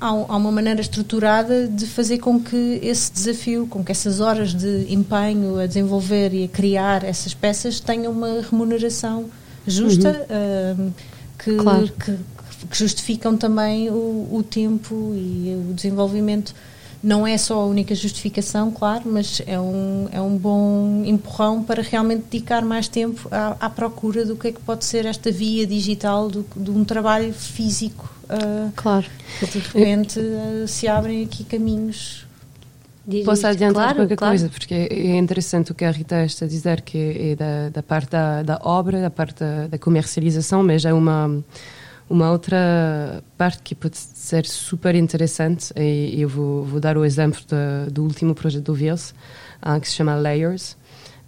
há, 0.00 0.12
uma 0.12 0.52
maneira 0.52 0.80
estruturada 0.80 1.66
de 1.66 1.84
fazer 1.86 2.18
com 2.18 2.38
que 2.38 2.78
esse 2.84 3.12
desafio, 3.12 3.66
com 3.66 3.82
que 3.82 3.90
essas 3.90 4.20
horas 4.20 4.54
de 4.54 4.86
empenho 4.88 5.58
a 5.58 5.66
desenvolver 5.66 6.32
e 6.32 6.44
a 6.44 6.48
criar 6.48 7.02
essas 7.02 7.34
peças 7.34 7.80
tenham 7.80 8.12
uma 8.12 8.42
remuneração 8.48 9.24
justa 9.66 10.24
uhum. 10.30 10.86
uh, 10.86 10.94
que, 11.36 11.56
claro. 11.56 11.92
que, 11.98 12.16
que, 12.70 12.78
justificam 12.78 13.36
também 13.36 13.90
o, 13.90 14.28
o 14.30 14.44
tempo 14.48 15.12
e 15.16 15.66
o 15.68 15.74
desenvolvimento 15.74 16.54
não 17.02 17.26
é 17.26 17.36
só 17.36 17.60
a 17.60 17.66
única 17.66 17.94
justificação, 17.94 18.70
claro, 18.70 19.02
mas 19.06 19.42
é 19.44 19.58
um, 19.58 20.08
é 20.12 20.20
um 20.20 20.36
bom 20.36 21.02
empurrão 21.04 21.62
para 21.62 21.82
realmente 21.82 22.24
dedicar 22.30 22.62
mais 22.64 22.86
tempo 22.86 23.28
à, 23.30 23.56
à 23.58 23.68
procura 23.68 24.24
do 24.24 24.36
que 24.36 24.48
é 24.48 24.52
que 24.52 24.60
pode 24.60 24.84
ser 24.84 25.04
esta 25.04 25.30
via 25.32 25.66
digital 25.66 26.28
do, 26.28 26.46
de 26.54 26.70
um 26.70 26.84
trabalho 26.84 27.32
físico. 27.32 28.08
Uh, 28.24 28.70
claro. 28.76 29.06
Que 29.40 29.46
de 29.46 29.58
repente 29.58 30.20
uh, 30.20 30.68
se 30.68 30.86
abrem 30.86 31.24
aqui 31.24 31.42
caminhos. 31.42 32.24
Posso 33.24 33.48
adiantar 33.48 33.82
claro, 33.82 33.96
qualquer 33.96 34.16
claro. 34.16 34.38
coisa, 34.38 34.48
porque 34.48 34.72
é 34.72 35.16
interessante 35.16 35.72
o 35.72 35.74
que 35.74 35.84
a 35.84 35.90
Rita 35.90 36.24
está 36.24 36.44
a 36.44 36.48
dizer, 36.48 36.82
que 36.82 37.32
é 37.32 37.34
da, 37.34 37.68
da 37.70 37.82
parte 37.82 38.10
da, 38.10 38.44
da 38.44 38.60
obra, 38.62 39.00
da 39.00 39.10
parte 39.10 39.40
da, 39.40 39.66
da 39.66 39.76
comercialização, 39.76 40.62
mas 40.62 40.84
é 40.84 40.92
uma 40.92 41.42
uma 42.12 42.30
outra 42.30 43.24
parte 43.38 43.62
que 43.62 43.74
pode 43.74 43.96
ser 43.96 44.44
super 44.44 44.94
interessante, 44.94 45.72
e 45.74 46.20
eu 46.20 46.28
vou, 46.28 46.62
vou 46.62 46.78
dar 46.78 46.98
o 46.98 47.06
exemplo 47.06 47.40
de, 47.40 47.90
do 47.90 48.02
último 48.02 48.34
projeto 48.34 48.64
do 48.64 48.74
Vils, 48.74 49.14
uh, 49.62 49.80
que 49.80 49.88
se 49.88 49.94
chama 49.94 50.14
Layers. 50.14 50.76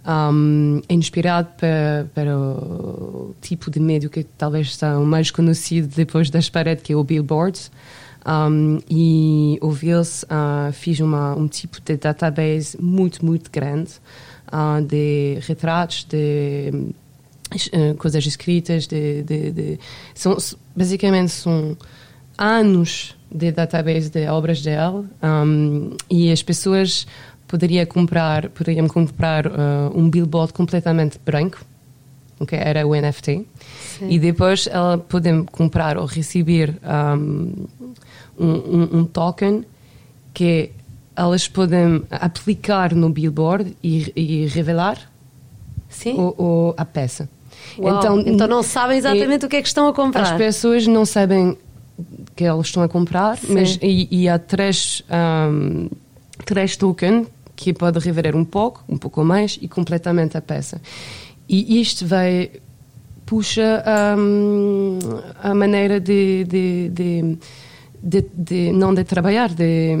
Um, 0.07 0.83
inspirado 0.87 1.49
para, 1.57 2.07
para 2.13 2.37
o 2.37 3.33
tipo 3.41 3.71
de 3.71 3.79
médio 3.79 4.07
que 4.07 4.23
talvez 4.23 4.67
está 4.67 4.99
o 4.99 5.05
mais 5.05 5.31
conhecido 5.31 5.87
depois 5.87 6.29
das 6.29 6.47
paredes, 6.47 6.83
que 6.83 6.93
é 6.93 6.95
o 6.95 7.03
Billboards. 7.03 7.71
Um, 8.23 8.79
e 8.87 9.57
o 9.61 9.71
Vils 9.71 10.23
uh, 10.23 10.71
fez 10.71 10.99
uma, 10.99 11.35
um 11.35 11.47
tipo 11.47 11.81
de 11.81 11.97
database 11.97 12.79
muito, 12.79 13.25
muito 13.25 13.49
grande 13.49 13.93
uh, 14.53 14.83
de 14.85 15.39
retratos, 15.41 16.03
de 16.03 16.93
coisas 17.97 18.25
escritas, 18.25 18.87
de, 18.87 19.23
de, 19.23 19.51
de, 19.51 19.79
são, 20.13 20.37
basicamente 20.75 21.31
são 21.31 21.77
anos 22.37 23.15
de 23.31 23.51
database 23.51 24.09
de 24.09 24.27
obras 24.27 24.61
dele 24.61 25.05
um, 25.21 25.95
e 26.09 26.31
as 26.31 26.41
pessoas 26.41 27.07
poderiam 27.47 27.85
comprar, 27.85 28.49
poderiam 28.49 28.87
comprar 28.87 29.47
uh, 29.47 29.51
um 29.93 30.09
billboard 30.09 30.53
completamente 30.53 31.19
branco, 31.23 31.63
que 32.47 32.55
era 32.55 32.85
o 32.85 32.93
NFT, 32.95 33.45
Sim. 33.97 34.09
e 34.09 34.19
depois 34.19 34.67
ela 34.67 34.97
podem 34.97 35.43
comprar 35.45 35.97
ou 35.97 36.05
receber 36.05 36.75
um, 37.17 37.67
um, 38.37 38.99
um 38.99 39.05
token 39.05 39.63
que 40.33 40.71
elas 41.15 41.47
podem 41.47 42.03
aplicar 42.11 42.93
no 42.93 43.09
billboard 43.09 43.75
e, 43.81 44.11
e 44.15 44.47
revelar 44.47 44.99
Sim. 45.87 46.15
o, 46.15 46.35
o, 46.37 46.73
a 46.75 46.83
peça. 46.83 47.29
Uau, 47.77 47.97
então, 47.97 48.19
então 48.21 48.47
não 48.47 48.63
sabem 48.63 48.97
exatamente 48.97 49.45
o 49.45 49.49
que 49.49 49.57
é 49.57 49.61
que 49.61 49.67
estão 49.67 49.87
a 49.87 49.93
comprar. 49.93 50.23
As 50.23 50.31
pessoas 50.31 50.87
não 50.87 51.05
sabem 51.05 51.57
que 52.35 52.43
elas 52.43 52.67
estão 52.67 52.83
a 52.83 52.87
comprar, 52.87 53.37
Sim. 53.37 53.53
mas 53.53 53.79
e, 53.81 54.07
e, 54.11 54.29
há 54.29 54.37
três, 54.37 55.01
um, 55.49 55.89
três 56.45 56.75
tokens 56.75 57.27
que 57.55 57.73
pode 57.73 57.99
revelar 57.99 58.35
um 58.35 58.43
pouco, 58.43 58.83
um 58.89 58.97
pouco 58.97 59.23
mais 59.23 59.57
e 59.61 59.67
completamente 59.67 60.37
a 60.37 60.41
peça. 60.41 60.81
E 61.47 61.79
isto 61.79 62.05
vai 62.05 62.51
puxa 63.25 63.83
um, 64.17 64.99
a 65.41 65.53
maneira 65.53 65.99
de, 65.99 66.43
de, 66.43 66.89
de, 68.01 68.25
de, 68.33 68.71
não 68.71 68.93
de 68.93 69.03
trabalhar, 69.03 69.49
de 69.49 69.97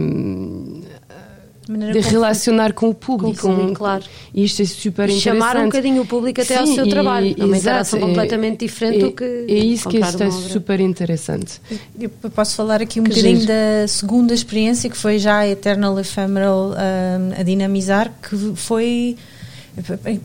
de 1.67 1.99
relacionar 1.99 2.73
com 2.73 2.89
o 2.89 2.93
público. 2.93 3.41
Com 3.41 3.51
o 3.51 3.55
público, 3.55 3.73
claro. 3.73 4.03
E 4.33 4.43
isto 4.43 4.61
é 4.61 4.65
super 4.65 5.05
interessante. 5.05 5.23
Chamar 5.23 5.57
um 5.57 5.65
bocadinho 5.65 6.01
o 6.03 6.05
público 6.05 6.41
até 6.41 6.55
Sim, 6.55 6.59
ao 6.59 6.67
seu 6.67 6.85
e, 6.85 6.89
trabalho. 6.89 7.35
É 7.37 7.45
uma 7.45 7.57
interação 7.57 7.99
completamente 7.99 8.59
diferente 8.59 8.99
do 8.99 9.11
que. 9.11 9.23
É 9.23 9.53
isso 9.53 9.89
que 9.89 9.97
está 9.97 10.29
super 10.29 10.79
interessante. 10.79 11.59
Eu 11.99 12.09
posso 12.09 12.55
falar 12.55 12.81
aqui 12.81 12.99
um 12.99 13.03
que 13.03 13.09
bocadinho 13.09 13.41
giro. 13.41 13.47
da 13.47 13.87
segunda 13.87 14.33
experiência, 14.33 14.89
que 14.89 14.97
foi 14.97 15.17
já 15.17 15.39
a 15.39 15.47
Eternal 15.47 15.99
Ephemeral 15.99 16.71
um, 16.71 17.39
a 17.39 17.43
dinamizar, 17.43 18.11
que 18.21 18.53
foi. 18.55 19.17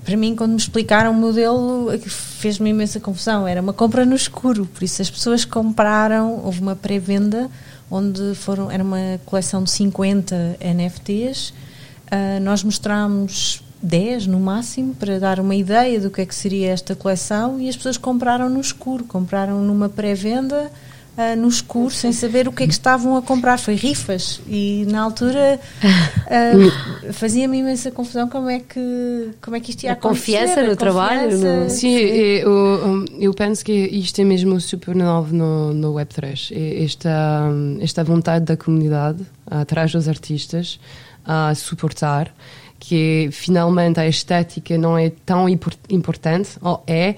Para 0.04 0.16
mim, 0.16 0.36
quando 0.36 0.52
me 0.52 0.58
explicaram 0.58 1.10
o 1.10 1.14
modelo, 1.14 1.88
fez-me 2.06 2.70
imensa 2.70 3.00
confusão. 3.00 3.48
Era 3.48 3.60
uma 3.60 3.72
compra 3.72 4.04
no 4.04 4.14
escuro, 4.14 4.64
por 4.66 4.84
isso 4.84 5.02
as 5.02 5.10
pessoas 5.10 5.44
compraram, 5.44 6.40
houve 6.44 6.60
uma 6.60 6.76
pré-venda 6.76 7.50
onde 7.90 8.34
foram, 8.34 8.70
era 8.70 8.82
uma 8.82 9.20
coleção 9.26 9.64
de 9.64 9.70
50 9.70 10.58
NFTs. 10.60 11.50
Uh, 11.50 12.40
nós 12.42 12.62
mostramos 12.62 13.62
10 13.82 14.26
no 14.26 14.38
máximo 14.38 14.94
para 14.94 15.18
dar 15.18 15.40
uma 15.40 15.54
ideia 15.54 16.00
do 16.00 16.10
que 16.10 16.20
é 16.20 16.26
que 16.26 16.34
seria 16.34 16.70
esta 16.70 16.94
coleção 16.94 17.60
e 17.60 17.68
as 17.68 17.76
pessoas 17.76 17.96
compraram 17.96 18.48
no 18.48 18.60
escuro, 18.60 19.04
compraram 19.04 19.62
numa 19.62 19.88
pré-venda 19.88 20.70
uh, 21.16 21.36
no 21.36 21.48
escuro, 21.48 21.90
sem 21.90 22.12
saber 22.12 22.48
o 22.48 22.52
que 22.52 22.64
é 22.64 22.66
que 22.66 22.72
estavam 22.72 23.16
a 23.16 23.22
comprar. 23.22 23.58
Foi 23.58 23.74
rifas. 23.74 24.40
E 24.48 24.86
na 24.88 25.02
altura 25.02 25.60
uh, 25.82 27.12
fazia-me 27.12 27.58
imensa 27.58 27.90
confusão 27.90 28.28
como 28.28 28.48
é 28.48 28.60
que, 28.60 29.30
como 29.40 29.56
é 29.56 29.60
que 29.60 29.70
isto 29.70 29.84
ia 29.84 29.90
a 29.90 29.92
acontecer. 29.94 30.38
Confiança 30.38 30.62
no 30.62 30.76
trabalho. 30.76 31.38
No... 31.38 31.70
Sim, 31.70 31.94
eu, 31.94 33.04
eu, 33.18 33.34
penso 33.34 33.64
que 33.64 33.72
isto 33.72 34.20
é 34.20 34.24
mesmo 34.24 34.60
super 34.60 34.94
novo 34.94 35.34
no, 35.34 35.72
no 35.72 35.94
Web3. 35.94 36.52
Esta, 36.84 37.48
esta 37.80 38.04
vontade 38.04 38.44
da 38.44 38.56
comunidade 38.56 39.24
atrás 39.50 39.92
dos 39.92 40.08
artistas 40.08 40.78
a 41.24 41.54
suportar 41.54 42.32
que 42.80 43.28
finalmente 43.30 44.00
a 44.00 44.08
estética 44.08 44.76
não 44.78 44.96
é 44.96 45.12
tão 45.24 45.46
importante, 45.48 46.50
ou 46.62 46.82
é, 46.86 47.14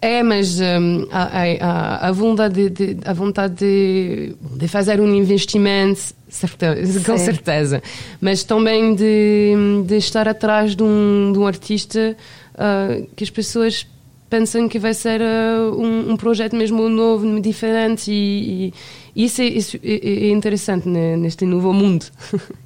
é, 0.00 0.22
mas 0.22 0.58
um, 0.58 1.06
a, 1.12 1.42
a, 1.60 2.08
a, 2.08 2.12
vontade, 2.12 2.70
de, 2.70 2.96
a 3.04 3.12
vontade 3.12 3.54
de, 3.56 4.34
de 4.56 4.66
fazer 4.66 4.98
um 4.98 5.14
investimento, 5.14 6.00
certeza, 6.28 7.04
com 7.04 7.18
certeza, 7.18 7.82
mas 8.20 8.42
também 8.42 8.94
de, 8.94 9.54
de 9.86 9.96
estar 9.98 10.26
atrás 10.26 10.74
de 10.74 10.82
um, 10.82 11.30
de 11.30 11.38
um 11.38 11.46
artista 11.46 12.16
uh, 12.54 13.06
que 13.14 13.22
as 13.22 13.30
pessoas 13.30 13.86
pensam 14.30 14.68
que 14.68 14.78
vai 14.78 14.94
ser 14.94 15.20
uh, 15.20 15.76
um, 15.76 16.12
um, 16.12 16.16
projeto 16.16 16.54
mesmo 16.54 16.88
novo, 16.88 17.40
diferente 17.40 18.10
e, 18.12 18.72
e 19.14 19.24
isso, 19.24 19.42
é, 19.42 19.44
isso 19.44 19.76
é, 19.82 19.94
é, 19.94 20.28
é 20.28 20.30
interessante 20.30 20.88
neste 20.88 21.44
novo 21.44 21.72
mundo. 21.72 22.06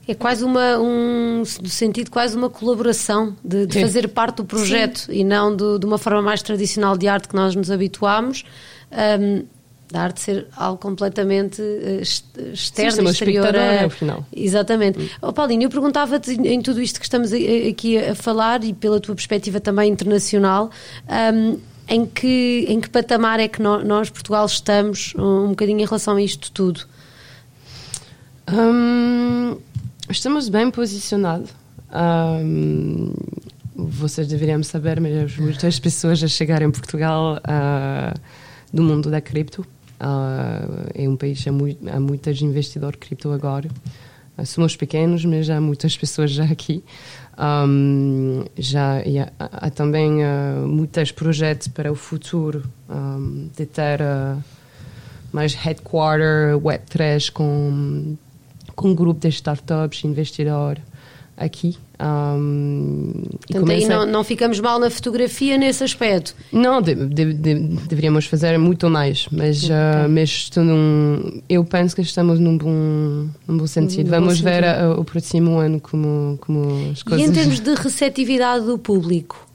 É 0.07 0.15
quase 0.15 0.45
uma, 0.45 0.79
um, 0.79 1.39
no 1.39 1.69
sentido 1.69 2.11
quase 2.11 2.37
uma 2.37 2.51
colaboração 2.51 3.35
de, 3.43 3.65
de 3.65 3.81
fazer 3.81 4.07
parte 4.09 4.37
do 4.37 4.45
projeto 4.45 4.99
Sim. 4.99 5.13
e 5.15 5.25
não 5.25 5.57
do, 5.57 5.79
de 5.79 5.87
uma 5.87 5.97
forma 5.97 6.21
mais 6.21 6.43
tradicional 6.43 6.95
de 6.95 7.09
arte 7.09 7.27
que 7.27 7.35
nós 7.35 7.57
nos 7.57 7.71
habituámos. 7.71 8.45
Um, 8.93 9.47
da 9.95 10.03
arte 10.03 10.21
ser 10.21 10.49
algo 10.57 10.77
completamente 10.77 11.63
uh, 11.63 12.03
externo, 12.53 12.93
Sim, 12.93 13.09
exterior. 13.09 13.55
A... 13.55 13.59
É, 13.59 13.89
final. 13.89 14.27
Exatamente. 14.35 14.99
Hum. 14.99 15.09
Oh, 15.23 15.33
Paulinho, 15.33 15.63
eu 15.63 15.71
perguntava-te 15.71 16.33
em 16.33 16.61
tudo 16.61 16.83
isto 16.83 16.99
que 16.99 17.07
estamos 17.07 17.31
aqui 17.33 17.97
a 17.97 18.15
falar 18.15 18.65
e 18.65 18.75
pela 18.75 18.99
tua 18.99 19.15
perspectiva 19.15 19.61
também 19.61 19.91
internacional, 19.93 20.71
um, 21.33 21.59
em, 21.89 22.05
que, 22.05 22.67
em 22.69 22.81
que 22.81 22.91
patamar 22.91 23.39
é 23.39 23.47
que 23.47 23.63
nós, 23.63 23.85
nós, 23.85 24.11
Portugal, 24.11 24.45
estamos 24.47 25.15
um, 25.17 25.45
um 25.45 25.49
bocadinho 25.51 25.81
em 25.81 25.85
relação 25.85 26.17
a 26.17 26.23
isto 26.23 26.51
tudo? 26.51 26.81
Um, 28.53 29.57
estamos 30.11 30.49
bem 30.49 30.71
posicionados. 30.73 31.51
Um, 31.93 33.15
vocês 33.77 34.27
deveriam 34.27 34.61
saber, 34.65 35.01
mas 35.01 35.37
muitas 35.37 35.79
pessoas 35.79 36.23
a 36.23 36.29
chegar 36.29 36.63
em 36.63 36.71
Portugal 36.71 37.37
uh, 37.39 38.21
do 38.73 38.83
mundo 38.83 39.09
da 39.09 39.21
cripto. 39.21 39.65
Uh, 40.01 40.91
é 40.95 41.09
um 41.09 41.17
país, 41.17 41.47
há, 41.47 41.53
muito, 41.53 41.89
há 41.89 42.01
muitos 42.01 42.43
investidores 42.43 42.99
cripto 43.01 43.31
agora. 43.31 43.69
Uh, 44.37 44.45
somos 44.45 44.77
pequenos, 44.77 45.25
mas 45.25 45.49
há 45.49 45.61
muitas 45.61 45.97
pessoas 45.99 46.31
já 46.31 46.45
aqui. 46.45 46.83
Um, 47.37 48.45
já 48.57 48.99
há, 49.39 49.67
há 49.67 49.71
também 49.71 50.23
uh, 50.23 50.67
muitos 50.67 51.11
projetos 51.11 51.69
para 51.69 51.91
o 51.91 51.95
futuro 51.97 52.63
um, 52.89 53.49
de 53.57 53.67
ter 53.67 54.01
uh, 54.01 54.41
mais 55.33 55.53
headquarter 55.55 56.57
Web3 56.59 57.33
com, 57.33 58.17
com 58.77 58.89
um 58.89 58.95
grupo 58.95 59.21
de 59.21 59.29
startups, 59.29 60.05
investidor 60.05 60.79
aqui. 61.37 61.77
Um, 62.05 63.13
Portanto, 63.49 63.71
aí 63.71 63.87
não, 63.87 64.05
não, 64.05 64.23
ficamos 64.23 64.61
mal 64.61 64.79
na 64.79 64.91
fotografia 64.91 65.57
nesse 65.57 65.83
aspecto. 65.83 66.35
Não, 66.53 66.83
de, 66.83 66.95
de, 66.95 67.33
de, 67.33 67.55
deveríamos 67.89 68.27
fazer 68.27 68.59
muito 68.59 68.91
mais, 68.91 69.27
mas, 69.33 69.65
okay. 69.65 69.75
uh, 69.75 70.09
mas 70.11 70.51
num, 70.57 71.41
eu 71.49 71.65
penso 71.65 71.97
que 71.97 72.03
estamos 72.03 72.39
num 72.39 72.59
bom, 72.59 73.29
num 73.49 73.57
bom 73.57 73.67
sentido. 73.67 74.05
Num 74.07 74.11
Vamos 74.11 74.41
bom 74.41 74.45
ver 74.51 74.65
sentido. 74.65 75.01
o 75.01 75.05
próximo 75.05 75.59
ano 75.59 75.81
como, 75.81 76.39
como 76.43 76.91
as 76.93 77.03
coisas. 77.03 77.27
E 77.27 77.31
em 77.31 77.33
termos 77.33 77.61
de 77.61 77.75
receptividade 77.75 78.67
do 78.67 78.79
público? 78.79 79.47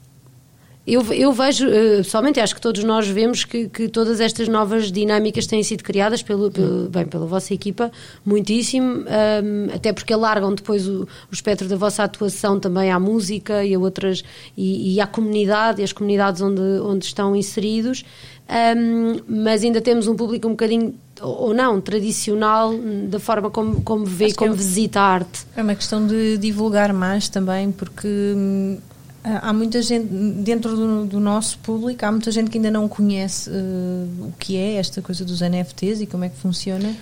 Eu, 0.90 1.04
eu 1.12 1.32
vejo, 1.32 1.68
eh, 1.68 1.98
pessoalmente, 1.98 2.40
acho 2.40 2.52
que 2.52 2.60
todos 2.60 2.82
nós 2.82 3.06
vemos 3.06 3.44
que, 3.44 3.68
que 3.68 3.88
todas 3.88 4.20
estas 4.20 4.48
novas 4.48 4.90
dinâmicas 4.90 5.46
têm 5.46 5.62
sido 5.62 5.84
criadas 5.84 6.20
pelo, 6.20 6.50
pelo 6.50 6.88
bem, 6.88 7.06
pela 7.06 7.26
vossa 7.26 7.54
equipa, 7.54 7.92
muitíssimo, 8.26 8.86
um, 8.86 9.04
ehm, 9.06 9.70
até 9.72 9.92
porque 9.92 10.12
alargam 10.12 10.52
depois 10.52 10.88
o, 10.88 11.02
o, 11.02 11.32
espectro 11.32 11.68
da 11.68 11.76
vossa 11.76 12.02
atuação 12.02 12.58
também 12.58 12.90
à 12.90 12.98
música 12.98 13.64
e 13.64 13.72
a 13.72 13.78
outras, 13.78 14.24
e, 14.56 14.96
e 14.96 15.00
à 15.00 15.06
comunidade, 15.06 15.80
e 15.80 15.84
as 15.84 15.92
comunidades 15.92 16.42
onde, 16.42 16.60
onde 16.60 17.04
estão 17.04 17.36
inseridos, 17.36 18.04
um, 18.48 18.52
ehm, 18.52 19.20
mas 19.28 19.62
ainda 19.62 19.80
temos 19.80 20.08
um 20.08 20.16
público 20.16 20.48
um 20.48 20.52
bocadinho 20.52 20.92
ou 21.22 21.54
não, 21.54 21.80
tradicional 21.80 22.74
da 23.08 23.20
forma 23.20 23.48
como, 23.50 23.82
como 23.82 24.04
vê, 24.04 24.32
como 24.32 24.54
é, 24.54 24.56
visita 24.56 25.00
a 25.00 25.04
arte. 25.04 25.46
É 25.56 25.62
uma 25.62 25.74
questão 25.76 26.04
de 26.04 26.36
divulgar 26.38 26.92
mais 26.92 27.28
também, 27.28 27.70
porque 27.70 28.08
hum, 28.08 28.78
Há 29.22 29.52
muita 29.52 29.82
gente, 29.82 30.06
dentro 30.06 30.74
do, 30.74 31.04
do, 31.04 31.20
nosso 31.20 31.58
público, 31.58 32.06
há 32.06 32.10
muita 32.10 32.30
gente 32.30 32.50
que 32.50 32.56
ainda 32.56 32.70
não 32.70 32.88
conhece 32.88 33.50
uh, 33.50 34.24
o 34.24 34.32
que 34.38 34.56
é 34.56 34.76
esta 34.76 35.02
coisa 35.02 35.24
dos 35.26 35.42
NFTs 35.42 36.00
e 36.00 36.06
como 36.06 36.24
é 36.24 36.30
que 36.30 36.38
funciona, 36.38 36.96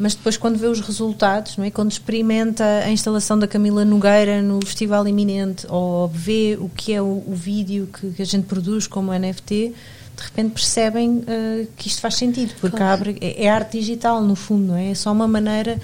mas 0.00 0.14
depois, 0.14 0.36
quando 0.36 0.58
vê 0.58 0.66
os 0.66 0.80
resultados, 0.80 1.58
não 1.58 1.64
é? 1.64 1.70
quando 1.70 1.92
experimenta 1.92 2.64
a 2.64 2.90
instalação 2.90 3.38
da 3.38 3.46
Camila 3.46 3.84
Nogueira 3.84 4.40
no 4.40 4.58
Festival 4.64 5.06
Iminente 5.06 5.66
ou 5.68 6.08
vê 6.08 6.56
o 6.58 6.70
que 6.70 6.94
é 6.94 7.02
o, 7.02 7.22
o 7.24 7.34
vídeo 7.34 7.86
que, 7.92 8.10
que, 8.12 8.22
a 8.22 8.24
gente 8.24 8.46
produz 8.46 8.86
como 8.86 9.12
NFT, 9.12 9.74
de 10.16 10.22
repente 10.24 10.52
percebem 10.52 11.18
uh, 11.18 11.68
que 11.76 11.86
isto 11.86 12.00
faz 12.00 12.14
sentido, 12.14 12.52
porque 12.60 12.78
claro. 12.78 12.94
abre, 12.94 13.18
é, 13.20 13.44
é, 13.44 13.48
arte 13.48 13.78
digital, 13.78 14.22
no 14.22 14.34
fundo, 14.34 14.68
não 14.68 14.76
é? 14.76 14.90
É 14.90 14.94
só 14.94 15.12
uma 15.12 15.28
maneira 15.28 15.78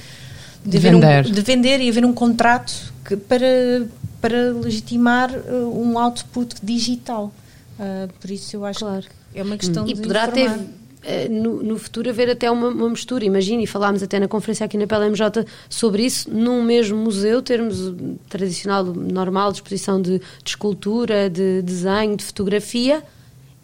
de, 0.65 0.71
de 0.71 0.79
vender. 0.79 1.27
Um, 1.27 1.31
de 1.31 1.41
vender 1.43 1.81
e 1.81 1.89
haver 1.91 2.05
um 2.07 2.13
contrato 2.15 2.73
que, 3.05 3.17
para 3.17 3.87
para 4.27 4.53
legitimar 4.53 5.31
uh, 5.31 5.81
um 5.81 5.97
output 5.97 6.57
digital. 6.61 7.33
Uh, 7.79 8.13
por 8.21 8.29
isso 8.29 8.57
eu 8.57 8.65
acho 8.65 8.81
claro. 8.81 9.05
que 9.33 9.39
é 9.39 9.43
uma 9.45 9.57
questão 9.57 9.85
hum. 9.85 9.89
e 9.89 9.95
de 9.95 10.03
poderá 10.03 10.27
informar. 10.27 10.59
ter 10.59 10.67
eh, 11.05 11.29
no, 11.29 11.63
no, 11.63 11.79
futuro 11.79 12.11
haver 12.11 12.29
até 12.29 12.51
uma, 12.51 12.69
uma 12.69 12.89
mistura. 12.89 13.25
Imagine, 13.25 13.63
e 13.63 13.67
falámos 13.67 14.03
até 14.03 14.19
na 14.19 14.27
conferência 14.27 14.67
aqui 14.67 14.77
na 14.77 14.89
PLMJ 14.89 15.47
sobre 15.69 16.05
isso, 16.05 16.29
num 16.29 16.61
mesmo 16.65 16.99
museu 16.99 17.41
termos 17.41 17.95
tradicional, 18.29 18.85
normal, 18.85 19.53
de 19.53 19.59
exposição 19.59 20.03
de, 20.03 20.19
de 20.19 20.25
escultura, 20.45 21.31
de 21.31 21.63
desenho, 21.63 22.17
de 22.17 22.25
fotografia 22.25 23.05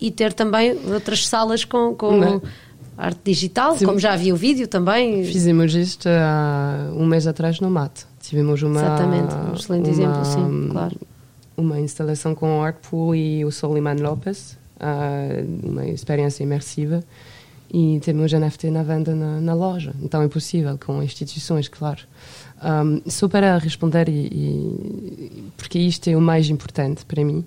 e 0.00 0.12
ter 0.12 0.32
também 0.32 0.78
outras 0.92 1.26
salas 1.26 1.64
com, 1.64 1.94
com 1.96 2.22
é? 2.22 2.40
arte 2.96 3.20
digital, 3.24 3.76
Sim. 3.76 3.86
como 3.86 3.98
já 3.98 4.12
havia 4.12 4.32
o 4.32 4.36
vídeo 4.36 4.68
também. 4.68 5.24
Fizemos 5.24 5.74
isto 5.74 6.08
há 6.08 6.92
um 6.94 7.06
mês 7.06 7.26
atrás 7.26 7.58
no 7.58 7.68
MAT. 7.68 8.11
Tivemos 8.22 8.62
uma. 8.62 8.80
Exatamente, 8.80 9.34
um 9.34 9.54
excelente 9.54 9.84
uma, 9.84 9.92
exemplo, 9.92 10.24
sim, 10.24 10.68
claro. 10.70 10.96
Uma 11.56 11.80
instalação 11.80 12.34
com 12.34 12.60
o 12.60 12.62
Artpool 12.62 13.14
e 13.14 13.44
o 13.44 13.50
Soliman 13.50 13.96
Lopes, 13.96 14.56
uh, 14.76 15.68
uma 15.68 15.84
experiência 15.86 16.42
imersiva. 16.42 17.02
e 17.74 18.00
temos 18.00 18.32
NFT 18.32 18.70
na 18.70 18.82
venda 18.82 19.14
na, 19.14 19.40
na 19.40 19.54
loja. 19.54 19.94
Então 20.00 20.22
é 20.22 20.28
possível 20.28 20.78
com 20.78 21.02
instituições, 21.02 21.68
claro. 21.68 22.02
Um, 22.62 23.02
só 23.10 23.28
para 23.28 23.58
responder, 23.58 24.08
e, 24.08 24.26
e, 24.26 25.44
porque 25.56 25.78
isto 25.78 26.08
é 26.08 26.16
o 26.16 26.20
mais 26.20 26.48
importante 26.48 27.04
para 27.04 27.24
mim, 27.24 27.44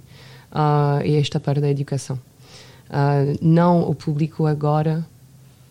uh, 0.52 1.00
é 1.02 1.18
esta 1.18 1.40
parte 1.40 1.62
da 1.62 1.70
educação. 1.70 2.20
Uh, 2.90 3.38
não 3.42 3.90
o 3.90 3.96
público 3.96 4.46
agora 4.46 5.06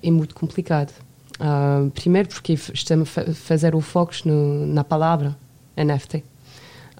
é 0.03 0.11
muito 0.11 0.35
complicado. 0.35 0.93
Uh, 1.41 1.91
primeiro 1.91 2.29
porque 2.29 2.53
estamos 2.53 3.17
a 3.19 3.35
fazer 3.35 3.75
o 3.75 3.81
foco 3.81 4.13
no, 4.25 4.67
na 4.67 4.85
palavra 4.85 5.37
NFT. 5.77 6.23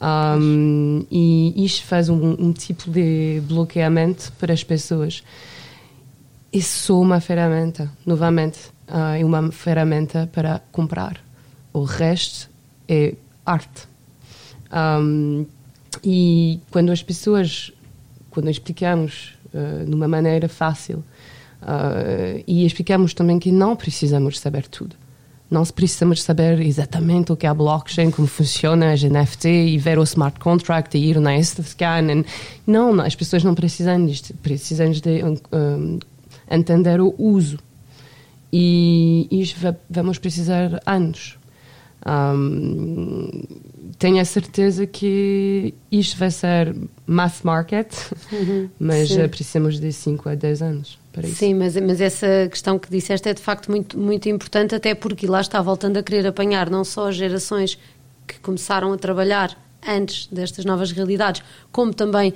Um, 0.03 1.07
e 1.11 1.65
isto 1.65 1.87
faz 1.87 2.09
um, 2.09 2.37
um, 2.39 2.53
tipo 2.53 2.91
de 2.91 3.41
bloqueamento 3.47 4.33
para 4.39 4.53
as 4.53 4.65
pessoas. 4.65 5.23
É 6.53 6.61
só 6.61 7.01
uma 7.01 7.21
ferramenta, 7.21 7.91
novamente, 8.05 8.59
uh, 8.89 9.17
é 9.19 9.25
uma 9.25 9.51
ferramenta 9.53 10.29
para 10.33 10.61
comprar. 10.73 11.21
O 11.73 11.85
resto 11.85 12.51
é 12.89 13.15
arte. 13.47 13.89
Um, 14.73 15.47
e 16.03 16.61
quando 16.71 16.91
as 16.91 17.03
pessoas, 17.03 17.73
quando 18.31 18.51
explicamos 18.51 19.39
uh, 19.55 19.85
de 19.85 19.95
uma 19.95 20.09
maneira 20.09 20.49
fácil 20.49 21.05
uh, 21.65 22.45
e 22.47 22.65
explicamos 22.65 23.15
também 23.15 23.39
que 23.39 23.51
não 23.51 23.75
precisamos 23.75 24.39
saber 24.39 24.69
tudo, 24.69 24.97
não 25.51 25.65
precisamos 25.65 26.23
saber 26.23 26.61
exatamente 26.61 27.33
o 27.33 27.37
que 27.37 27.47
é 27.47 27.49
a 27.49 27.55
blockchain, 27.55 28.11
como 28.11 28.27
funciona 28.27 28.93
a 28.93 28.95
NFT 28.95 29.49
e 29.49 29.79
ver 29.79 29.99
o 29.99 30.03
smart 30.03 30.41
contract 30.41 30.97
e 30.97 31.11
ir 31.11 31.21
na 31.21 31.41
scan. 31.43 32.25
Não, 32.67 33.01
as 33.01 33.15
pessoas 33.15 33.45
não 33.45 33.55
precisam 33.55 34.05
disto, 34.05 34.35
precisam 34.43 34.91
de 34.91 35.23
um, 35.23 35.99
entender 36.51 37.01
o 37.01 37.15
uso. 37.19 37.59
E 38.53 39.29
isto 39.31 39.77
vamos 39.89 40.19
precisar 40.19 40.81
anos. 40.87 41.39
Um, 42.07 43.43
tenho 43.99 44.21
a 44.21 44.25
certeza 44.25 44.87
que 44.87 45.73
isto 45.91 46.19
vai 46.19 46.31
ser 46.31 46.75
mass 47.07 47.43
market, 47.43 47.93
uhum, 48.33 48.69
mas 48.79 49.09
sim. 49.09 49.29
precisamos 49.29 49.81
de 49.81 49.93
5 49.93 50.29
a 50.29 50.35
10 50.35 50.63
anos 50.63 51.04
para 51.15 51.29
isso. 51.29 51.37
Sim, 51.37 51.55
mas, 51.55 51.77
mas 51.77 52.01
essa 52.01 52.49
questão 52.51 52.79
que 52.79 52.91
disseste 52.91 53.29
é 53.29 53.33
de 53.33 53.41
facto 53.41 53.71
muito, 53.71 53.97
muito 53.97 54.29
importante, 54.29 54.75
até 54.75 54.95
porque 54.95 55.27
lá 55.27 55.41
está 55.41 55.63
voltando 55.63 55.97
a 55.97 56.03
querer 56.03 56.27
apanhar 56.27 56.69
não 56.69 56.85
só 56.85 57.09
as 57.09 57.15
gerações 57.15 57.79
que 58.27 58.39
começaram 58.41 58.93
a 58.93 58.99
trabalhar 58.99 59.57
antes 59.87 60.27
destas 60.27 60.65
novas 60.65 60.91
realidades, 60.91 61.43
como 61.71 61.95
também 61.95 62.35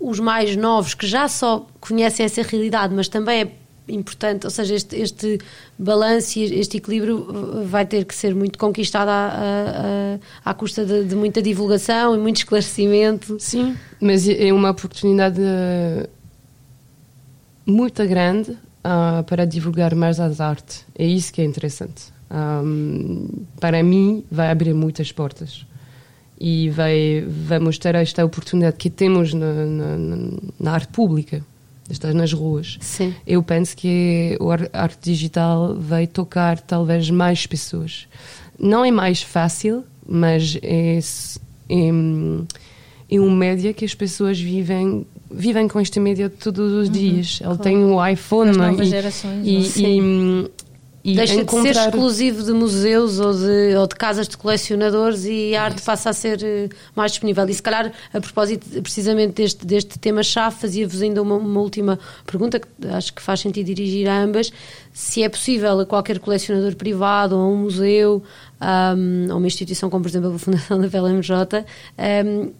os 0.00 0.18
mais 0.18 0.56
novos 0.56 0.94
que 0.94 1.06
já 1.06 1.28
só 1.28 1.66
conhecem 1.80 2.26
essa 2.26 2.42
realidade, 2.42 2.94
mas 2.94 3.08
também 3.08 3.42
é 3.42 3.52
importante, 3.92 4.44
ou 4.44 4.50
seja, 4.50 4.74
este, 4.74 4.96
este 4.96 5.38
balanço 5.78 6.38
e 6.38 6.58
este 6.58 6.76
equilíbrio 6.76 7.64
vai 7.64 7.86
ter 7.86 8.04
que 8.04 8.14
ser 8.14 8.34
muito 8.34 8.58
conquistado 8.58 9.08
à, 9.08 10.18
à, 10.44 10.50
à 10.50 10.54
custa 10.54 10.84
de, 10.84 11.04
de, 11.04 11.14
muita 11.14 11.40
divulgação 11.40 12.14
e 12.14 12.18
muito 12.18 12.36
esclarecimento. 12.38 13.36
Sim, 13.40 13.76
mas 14.00 14.28
é 14.28 14.52
uma 14.52 14.70
oportunidade 14.70 15.40
muito 17.68 18.04
grande 18.06 18.52
uh, 18.52 19.22
para 19.26 19.44
divulgar 19.44 19.94
mais 19.94 20.18
as 20.18 20.40
artes. 20.40 20.84
É 20.98 21.06
isso 21.06 21.32
que 21.32 21.42
é 21.42 21.44
interessante. 21.44 22.12
Um, 22.30 23.28
para 23.60 23.82
mim, 23.82 24.24
vai 24.30 24.50
abrir 24.50 24.74
muitas 24.74 25.12
portas 25.12 25.66
e 26.40 26.70
vai, 26.70 27.24
vai 27.26 27.58
mostrar 27.58 27.94
esta 27.96 28.24
oportunidade 28.24 28.76
que 28.76 28.88
temos 28.88 29.34
na, 29.34 29.52
na, 29.52 29.96
na 30.58 30.72
arte 30.72 30.88
pública, 30.88 31.44
estar 31.90 32.14
nas 32.14 32.32
ruas. 32.32 32.78
Sim. 32.80 33.14
Eu 33.26 33.42
penso 33.42 33.76
que 33.76 34.38
a 34.72 34.82
arte 34.82 34.98
digital 35.02 35.74
vai 35.74 36.06
tocar 36.06 36.60
talvez 36.60 37.10
mais 37.10 37.46
pessoas. 37.46 38.06
Não 38.58 38.84
é 38.84 38.90
mais 38.90 39.22
fácil, 39.22 39.84
mas 40.06 40.58
é, 40.62 40.98
é, 40.98 41.90
é 43.10 43.20
um 43.20 43.30
média 43.30 43.72
que 43.72 43.84
as 43.84 43.94
pessoas 43.94 44.38
vivem 44.38 45.06
vivem 45.30 45.68
com 45.68 45.78
esta 45.78 46.00
mídia 46.00 46.30
todos 46.30 46.72
os 46.72 46.86
uhum, 46.86 46.92
dias. 46.92 47.38
Ele 47.40 47.48
claro. 47.48 47.62
tem 47.62 47.84
o 47.84 48.06
iPhone 48.06 48.50
As 48.50 48.56
novas 48.56 48.86
e, 48.86 48.90
gerações, 48.90 49.46
e, 49.46 49.82
e, 49.82 50.50
e, 51.04 51.14
Deixa 51.14 51.34
encontrar... 51.34 51.72
de 51.72 51.74
ser 51.74 51.84
exclusivo 51.88 52.42
de 52.42 52.52
museus 52.52 53.20
ou 53.20 53.32
de, 53.32 53.76
ou 53.76 53.86
de 53.86 53.94
casas 53.94 54.28
de 54.28 54.36
colecionadores 54.36 55.24
e 55.24 55.54
a 55.54 55.62
arte 55.64 55.80
passa 55.82 56.10
a 56.10 56.12
ser 56.12 56.42
eh, 56.42 56.68
mais 56.94 57.12
disponível. 57.12 57.48
E 57.48 57.54
se 57.54 57.62
calhar, 57.62 57.92
a 58.12 58.20
propósito 58.20 58.82
precisamente 58.82 59.34
deste, 59.34 59.64
deste 59.64 59.98
tema-chave, 59.98 60.56
fazia-vos 60.56 61.00
ainda 61.00 61.22
uma, 61.22 61.36
uma, 61.36 61.60
última 61.60 61.98
pergunta 62.26 62.58
que 62.58 62.68
acho 62.88 63.14
que 63.14 63.22
faz 63.22 63.40
sentido 63.40 63.66
dirigir 63.66 64.08
a 64.08 64.20
ambas: 64.20 64.52
se 64.92 65.22
é 65.22 65.28
possível 65.28 65.80
a 65.80 65.86
qualquer 65.86 66.18
colecionador 66.18 66.74
privado 66.74 67.36
ou 67.36 67.42
a 67.42 67.48
um 67.48 67.56
museu, 67.56 68.22
um, 68.60 69.30
ou 69.30 69.38
uma 69.38 69.46
instituição 69.46 69.88
como, 69.88 70.02
por 70.02 70.08
exemplo, 70.08 70.34
a 70.34 70.38
Fundação 70.38 70.80
da 70.80 70.88
PLMJ, 70.88 71.64
um, 72.26 72.50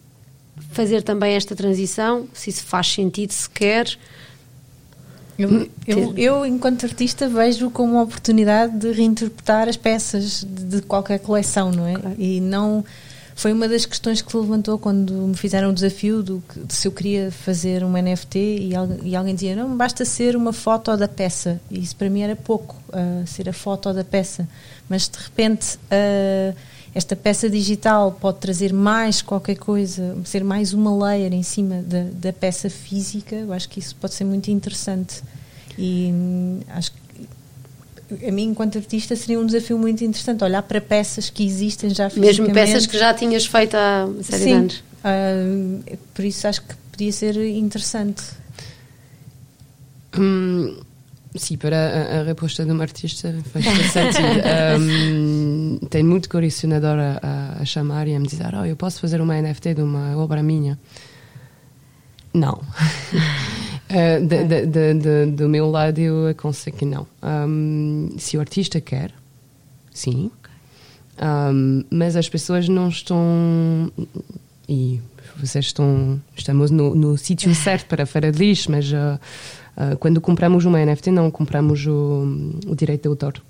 fazer 0.71 1.03
também 1.03 1.35
esta 1.35 1.55
transição, 1.57 2.29
se 2.33 2.51
isso 2.51 2.65
faz 2.65 2.87
sentido 2.93 3.33
sequer. 3.33 3.99
Eu, 5.39 5.69
eu, 5.87 6.15
eu, 6.17 6.47
enquanto 6.47 6.85
artista, 6.85 7.29
vejo 7.29 7.71
como 7.71 7.93
uma 7.93 8.03
oportunidade 8.03 8.77
de 8.77 8.91
reinterpretar 8.91 9.69
as 9.69 9.77
peças 9.77 10.45
de, 10.45 10.65
de 10.65 10.83
qualquer 10.83 11.21
coleção, 11.21 11.71
não 11.71 11.87
é? 11.87 11.95
Claro. 11.95 12.17
E 12.19 12.41
não. 12.41 12.85
Foi 13.37 13.53
uma 13.53 13.69
das 13.69 13.87
questões 13.87 14.21
que 14.21 14.33
se 14.33 14.37
levantou 14.37 14.81
quando 14.81 15.13
me 15.13 15.37
fizeram 15.37 15.71
o 15.71 15.73
desafio 15.73 16.25
do, 16.25 16.43
de 16.57 16.75
se 16.75 16.89
eu 16.89 16.93
queria 16.93 17.31
fazer 17.31 17.85
um 17.85 17.93
NFT 17.93 18.37
e, 18.37 18.73
e, 19.05 19.15
alguém 19.15 19.33
dizia: 19.33 19.55
não, 19.55 19.77
basta 19.77 20.05
ser 20.05 20.35
uma 20.35 20.53
foto 20.53 20.97
da 20.97 21.07
peça. 21.07 21.61
E 21.71 21.79
isso 21.79 21.95
para 21.95 22.11
mim 22.11 22.23
era 22.23 22.35
pouco, 22.35 22.75
uh, 22.89 23.25
ser 23.25 23.49
a 23.49 23.53
foto 23.53 23.93
da 23.93 24.03
peça. 24.03 24.49
Mas 24.89 25.09
de 25.09 25.19
repente. 25.19 25.77
Uh, 25.87 26.78
esta 26.99 27.15
peça 27.15 27.49
digital 27.49 28.11
pode 28.11 28.39
trazer 28.39 28.73
mais 28.73 29.23
qualquer 29.23 29.57
coisa, 29.57 30.17
ser 30.25 30.43
mais 30.43 30.73
uma 30.73 31.07
layer 31.07 31.33
em 31.33 31.45
cima 31.45 31.81
da, 31.81 32.03
da 32.13 32.33
peça 32.33 32.69
física, 32.69 33.37
eu 33.37 33.53
acho 33.53 33.69
que 33.69 33.79
isso 33.79 33.95
pode 33.95 34.15
ser 34.15 34.25
muito 34.25 34.51
interessante. 34.51 35.23
E 35.79 36.11
hum, 36.13 36.61
acho 36.71 36.91
que 36.91 38.27
a 38.27 38.33
mim, 38.33 38.47
enquanto 38.47 38.79
artista, 38.79 39.15
seria 39.15 39.39
um 39.39 39.47
desafio 39.47 39.79
muito 39.79 40.03
interessante 40.03 40.43
olhar 40.43 40.63
para 40.63 40.81
peças 40.81 41.31
que 41.31 41.47
existem 41.47 41.91
já 41.91 42.11
fisicamente. 42.11 42.41
Mesmo 42.41 42.53
peças 42.53 42.85
que 42.85 42.99
já 42.99 43.15
tinhas 43.15 43.47
feito 43.47 43.77
há 43.77 44.07
uma 44.07 44.23
série 44.25 44.43
Sim, 44.43 44.49
de 44.49 44.55
anos. 44.55 44.83
Uh, 44.99 45.99
por 46.13 46.25
isso 46.25 46.49
acho 46.49 46.63
que 46.63 46.75
podia 46.91 47.13
ser 47.13 47.37
interessante. 47.37 48.25
Hum, 50.19 50.81
sim, 51.37 51.57
para 51.57 51.77
a, 51.77 52.21
a 52.21 52.23
resposta 52.25 52.65
de 52.65 52.73
um 52.73 52.81
artista 52.81 53.33
faz 53.53 53.65
sentido. 53.93 54.81
um, 54.81 55.58
tem 55.91 56.03
muito 56.03 56.29
colecionador 56.29 56.99
a, 56.99 57.59
a, 57.61 57.65
chamar 57.65 58.09
e 58.09 58.15
a 58.15 58.21
me 58.21 58.27
dizer: 58.27 58.55
oh, 58.55 58.65
eu 58.65 58.77
posso 58.77 59.01
fazer 59.01 59.21
uma 59.21 59.41
NFT 59.41 59.75
de 59.75 59.83
uma 59.83 60.17
obra 60.17 60.43
minha. 60.43 60.79
Não. 62.33 62.55
uh, 63.91 64.27
de, 64.27 64.45
de, 64.45 64.95
de, 64.95 65.27
do 65.27 65.49
meu 65.49 65.71
lado, 65.71 65.99
eu 65.99 66.29
aconselho 66.29 66.77
que 66.77 66.85
não. 66.85 67.07
Um, 67.23 68.11
se 68.19 68.37
o 68.37 68.41
artista 68.41 68.81
quer, 68.81 69.13
sim. 69.93 70.31
Um, 71.21 71.85
mas 71.91 72.17
as 72.17 72.29
pessoas 72.29 72.69
não 72.69 72.89
estão. 72.89 73.93
E 74.69 75.01
vocês 75.37 75.67
estão. 75.67 76.21
Estamos 76.37 76.71
no, 76.71 76.95
no 76.95 77.19
sítio 77.19 77.53
certo 77.57 77.87
para 77.87 78.31
de 78.33 78.39
lixo, 78.39 78.71
mas. 78.71 78.91
Uh, 78.91 79.19
Uh, 79.79 79.97
quando 79.97 80.21
compramos 80.21 80.65
uma 80.65 80.85
NFT, 80.85 81.13
não 81.13 81.31
compramos 81.31 81.87
o, 81.87 82.53
o 82.67 82.75
direito 82.75 83.03
de 83.03 83.09
autor. 83.09 83.41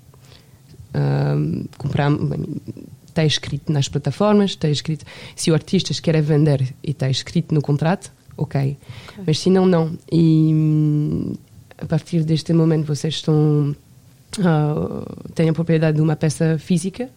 Compramos, 1.77 2.39
está 3.07 3.25
escrito 3.25 3.71
nas 3.71 3.89
plataformas, 3.89 4.51
está 4.51 4.69
escrito. 4.69 5.05
Se 5.35 5.51
o 5.51 5.53
artista 5.53 5.93
quer 6.01 6.21
vender 6.21 6.73
e 6.83 6.91
está 6.91 7.09
escrito 7.09 7.53
no 7.53 7.61
contrato, 7.61 8.11
ok. 8.37 8.77
okay. 9.09 9.23
Mas 9.25 9.39
se 9.39 9.49
não, 9.49 9.65
não. 9.65 9.97
E 10.11 11.35
a 11.77 11.85
partir 11.85 12.23
deste 12.23 12.53
momento 12.53 12.85
vocês 12.85 13.15
estão. 13.15 13.75
Uh, 14.37 15.31
têm 15.33 15.49
a 15.49 15.53
propriedade 15.53 15.97
de 15.97 16.01
uma 16.03 16.15
peça 16.15 16.57
física, 16.59 17.09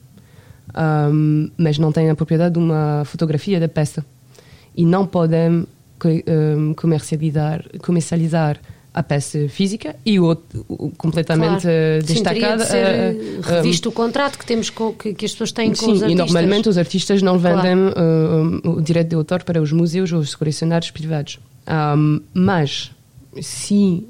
um, 1.12 1.50
mas 1.58 1.78
não 1.78 1.92
têm 1.92 2.08
a 2.08 2.14
propriedade 2.14 2.54
de 2.54 2.58
uma 2.58 3.02
fotografia 3.04 3.60
da 3.60 3.68
peça. 3.68 4.04
E 4.74 4.84
não 4.86 5.06
podem 5.06 5.66
um, 6.04 6.74
comercializar, 6.74 7.64
comercializar 7.82 8.58
a 8.94 9.02
peça 9.02 9.48
física 9.48 9.96
e 10.04 10.20
o 10.20 10.24
outro 10.24 10.64
completamente 10.98 11.62
claro. 11.62 11.76
Eh, 11.76 11.98
destacada. 12.00 12.64
Sim, 12.64 12.72
de 12.72 13.38
uh, 13.38 13.40
revisto 13.40 13.88
uh, 13.88 13.92
o 13.92 13.92
contrato 13.92 14.38
que 14.38 14.44
temos 14.44 14.68
com, 14.68 14.92
que, 14.92 15.14
que, 15.14 15.24
as 15.24 15.32
pessoas 15.32 15.52
têm 15.52 15.70
com 15.70 15.76
sim, 15.76 15.92
os 15.92 16.02
artistas. 16.02 16.12
e 16.12 16.14
normalmente 16.14 16.68
os 16.68 16.76
artistas 16.76 17.22
não 17.22 17.38
vendem 17.38 17.90
claro. 17.90 18.60
uh, 18.64 18.70
o 18.76 18.82
direito 18.82 19.08
de 19.08 19.14
autor 19.14 19.44
para 19.44 19.62
os 19.62 19.72
museus 19.72 20.12
ou 20.12 20.20
os 20.20 20.34
colecionários 20.34 20.90
privados. 20.90 21.38
Um, 21.96 22.20
mas 22.34 22.90
se 23.40 24.06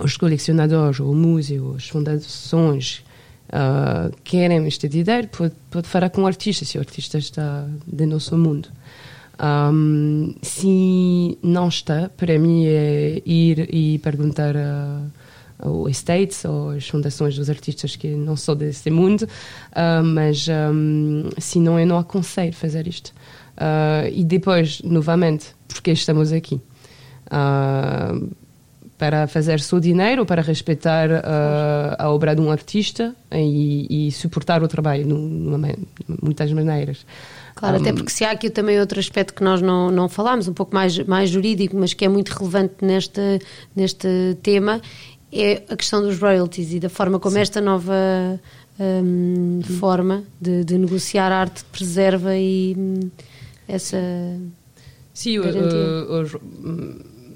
os 0.00 0.16
colecionadores, 0.16 1.00
ou 1.00 1.12
o 1.12 1.14
museu, 1.14 1.74
as 1.76 1.86
fundações 1.88 3.04
querem 4.24 4.66
este 4.66 4.88
dinheiro, 4.88 5.28
pode, 5.28 5.52
pode 5.70 5.86
falar 5.86 6.08
com 6.08 6.22
o 6.22 6.26
artista, 6.26 6.64
se 6.64 6.78
o 6.78 6.80
artista 6.80 7.18
está 7.18 7.66
de 7.86 8.06
nosso 8.06 8.38
mundo. 8.38 8.70
Um, 9.42 10.34
se 10.40 11.36
não 11.42 11.68
está, 11.68 12.08
para 12.16 12.38
mim 12.38 12.64
é 12.66 13.20
ir 13.26 13.74
e 13.74 13.98
perguntar 13.98 14.54
ao 15.62 15.88
Estates 15.88 16.44
ou 16.44 16.70
às 16.70 16.88
fundações 16.88 17.36
dos 17.36 17.48
artistas 17.48 17.96
que 17.96 18.08
não 18.08 18.36
sou 18.36 18.54
desse 18.54 18.90
mundo, 18.90 19.22
uh, 19.22 20.04
mas 20.04 20.46
um, 20.48 21.30
se 21.38 21.60
não, 21.60 21.78
eu 21.78 21.86
não 21.86 21.98
aconselho 21.98 22.52
fazer 22.52 22.86
isto. 22.86 23.12
Uh, 23.56 24.08
e 24.12 24.24
depois, 24.24 24.82
novamente, 24.82 25.54
porque 25.68 25.92
estamos 25.92 26.32
aqui? 26.32 26.60
Uh, 27.26 28.30
para 28.98 29.26
fazer 29.26 29.58
seu 29.58 29.80
dinheiro, 29.80 30.24
para 30.24 30.42
respeitar 30.42 31.08
a 31.98 32.08
obra 32.08 32.36
de 32.36 32.40
um 32.40 32.52
artista 32.52 33.16
e, 33.32 34.06
e 34.06 34.12
suportar 34.12 34.62
o 34.62 34.68
trabalho, 34.68 35.04
de 35.04 36.16
muitas 36.22 36.52
maneiras. 36.52 37.04
Claro, 37.54 37.78
um, 37.78 37.80
até 37.80 37.92
porque 37.92 38.10
se 38.10 38.24
há 38.24 38.30
aqui 38.30 38.50
também 38.50 38.80
outro 38.80 38.98
aspecto 38.98 39.34
que 39.34 39.44
nós 39.44 39.60
não, 39.60 39.90
não 39.90 40.08
falámos, 40.08 40.48
um 40.48 40.54
pouco 40.54 40.74
mais, 40.74 40.98
mais 41.00 41.30
jurídico, 41.30 41.76
mas 41.76 41.94
que 41.94 42.04
é 42.04 42.08
muito 42.08 42.30
relevante 42.30 42.74
neste, 42.82 43.40
neste 43.74 44.36
tema, 44.42 44.80
é 45.32 45.62
a 45.68 45.76
questão 45.76 46.02
dos 46.02 46.18
royalties 46.18 46.72
e 46.72 46.80
da 46.80 46.88
forma 46.88 47.18
como 47.18 47.34
sim. 47.34 47.40
esta 47.40 47.60
nova 47.60 47.94
um, 48.78 49.60
forma 49.78 50.24
de, 50.40 50.64
de, 50.64 50.76
negociar 50.76 51.32
arte 51.32 51.64
preserva 51.64 52.36
e 52.36 52.74
um, 52.76 53.10
essa. 53.68 53.98
Sim, 55.14 55.38
os, 55.38 56.36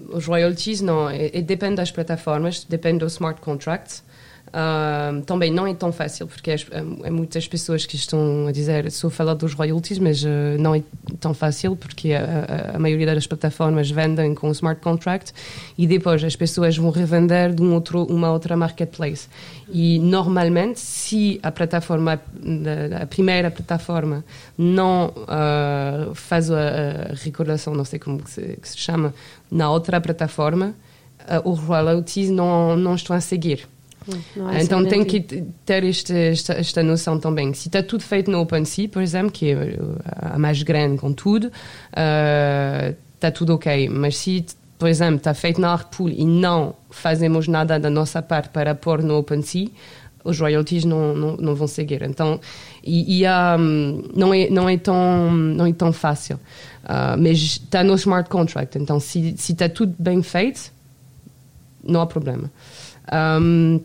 os 0.08 0.26
royalties 0.26 0.80
não, 0.80 1.08
é, 1.08 1.30
é, 1.32 1.42
depende 1.42 1.76
das 1.76 1.90
plataformas, 1.90 2.64
depende 2.64 2.98
do 2.98 3.06
smart 3.06 3.40
contract. 3.40 4.02
Uh, 4.49 5.20
também 5.22 5.51
não 5.51 5.66
é 5.66 5.74
tão 5.74 5.92
fácil, 5.92 6.26
porque 6.26 6.53
é, 6.53 6.57
é, 7.03 7.11
muitas 7.11 7.47
pessoas 7.49 7.84
que 7.84 7.97
estão 7.97 8.47
a 8.47 8.53
dizer, 8.53 8.90
sou 8.90 9.11
falar 9.11 9.34
dos 9.34 9.53
royalties, 9.53 9.99
mas 9.99 10.22
uh, 10.22 10.28
não 10.59 10.74
é 10.74 10.82
tão 11.20 11.34
fácil, 11.34 11.76
porque 11.76 12.12
a, 12.12 12.72
a, 12.72 12.76
a, 12.76 12.78
maioria 12.78 13.07
das 13.07 13.26
plataformas 13.26 13.90
vendem 13.90 14.34
com 14.34 14.49
o 14.49 14.53
smart 14.53 14.80
contract 14.80 15.32
e 15.76 15.86
depois 15.86 16.22
as 16.22 16.36
pessoas 16.36 16.76
vão 16.76 16.90
revender 16.90 17.55
de 17.55 17.62
um 17.62 17.74
outro, 17.74 18.05
uma 18.05 18.30
outra 18.30 18.57
marketplace. 18.57 19.28
E 19.68 19.99
normalmente, 19.99 20.78
se 20.78 21.40
a 21.42 21.51
plataforma, 21.51 22.20
a 23.01 23.07
primeira 23.07 23.51
plataforma, 23.51 24.24
não 24.57 25.09
uh, 25.09 26.14
faz 26.14 26.51
a, 26.51 26.57
a, 26.57 27.14
recordação, 27.14 27.74
não 27.74 27.84
sei 27.84 27.99
como 27.99 28.22
que 28.22 28.30
se, 28.30 28.59
que 28.62 28.68
se 28.68 28.78
chama, 28.78 29.12
na 29.51 29.70
outra 29.70 30.01
plataforma, 30.01 30.74
os 31.44 31.59
royalties 31.59 32.30
não, 32.30 32.76
não 32.76 32.94
estão 32.94 33.16
a 33.16 33.20
seguir. 33.20 33.66
Então 34.61 34.84
tem 34.84 35.04
que 35.04 35.20
ter 35.64 35.84
este, 35.84 36.12
esta, 36.12 36.54
esta 36.54 36.82
noção 36.82 37.18
também. 37.18 37.52
Se 37.54 37.68
está 37.68 37.82
tudo 37.82 38.02
feito 38.02 38.30
no 38.30 38.40
OpenSea, 38.40 38.88
por 38.88 39.02
exemplo, 39.02 39.30
que 39.30 39.50
é 39.50 39.78
a 40.34 40.38
mais 40.38 40.62
grande 40.62 40.98
com 40.98 41.12
tudo, 41.12 41.48
uh, 41.48 42.96
está 43.14 43.30
tudo 43.30 43.54
ok. 43.54 43.88
Mas 43.88 44.16
se, 44.16 44.44
por 44.78 44.88
exemplo, 44.88 45.16
está 45.16 45.34
feito 45.34 45.61
na 45.61 45.72
Artpool 45.72 46.09
e 46.09 46.24
não 46.24 46.74
fazemos 46.90 47.48
nada 47.48 47.78
da 47.78 47.90
nossa 47.90 48.22
parte 48.22 48.50
para 48.50 48.74
pôr 48.74 49.02
no 49.02 49.18
OpenSea, 49.18 49.68
os 50.22 50.40
royalties 50.40 50.84
não, 50.84 51.14
não, 51.14 51.36
não 51.36 51.54
vão 51.54 51.66
seguir. 51.66 52.02
Então, 52.02 52.40
e, 52.82 53.22
e 53.22 53.26
um, 53.26 54.02
não, 54.14 54.34
é, 54.34 54.50
não, 54.50 54.68
é 54.68 54.76
tão, 54.76 55.30
não 55.32 55.66
é 55.66 55.72
tão 55.72 55.92
fácil. 55.92 56.36
Uh, 56.84 57.18
mas 57.18 57.38
está 57.38 57.82
no 57.82 57.94
smart 57.94 58.28
contract. 58.28 58.76
Então, 58.78 59.00
se, 59.00 59.34
se 59.36 59.52
está 59.52 59.68
tudo 59.68 59.94
bem 59.98 60.22
feito, 60.22 60.72
não 61.82 62.00
há 62.00 62.07
problema. 62.07 62.50
Um, 63.40 63.80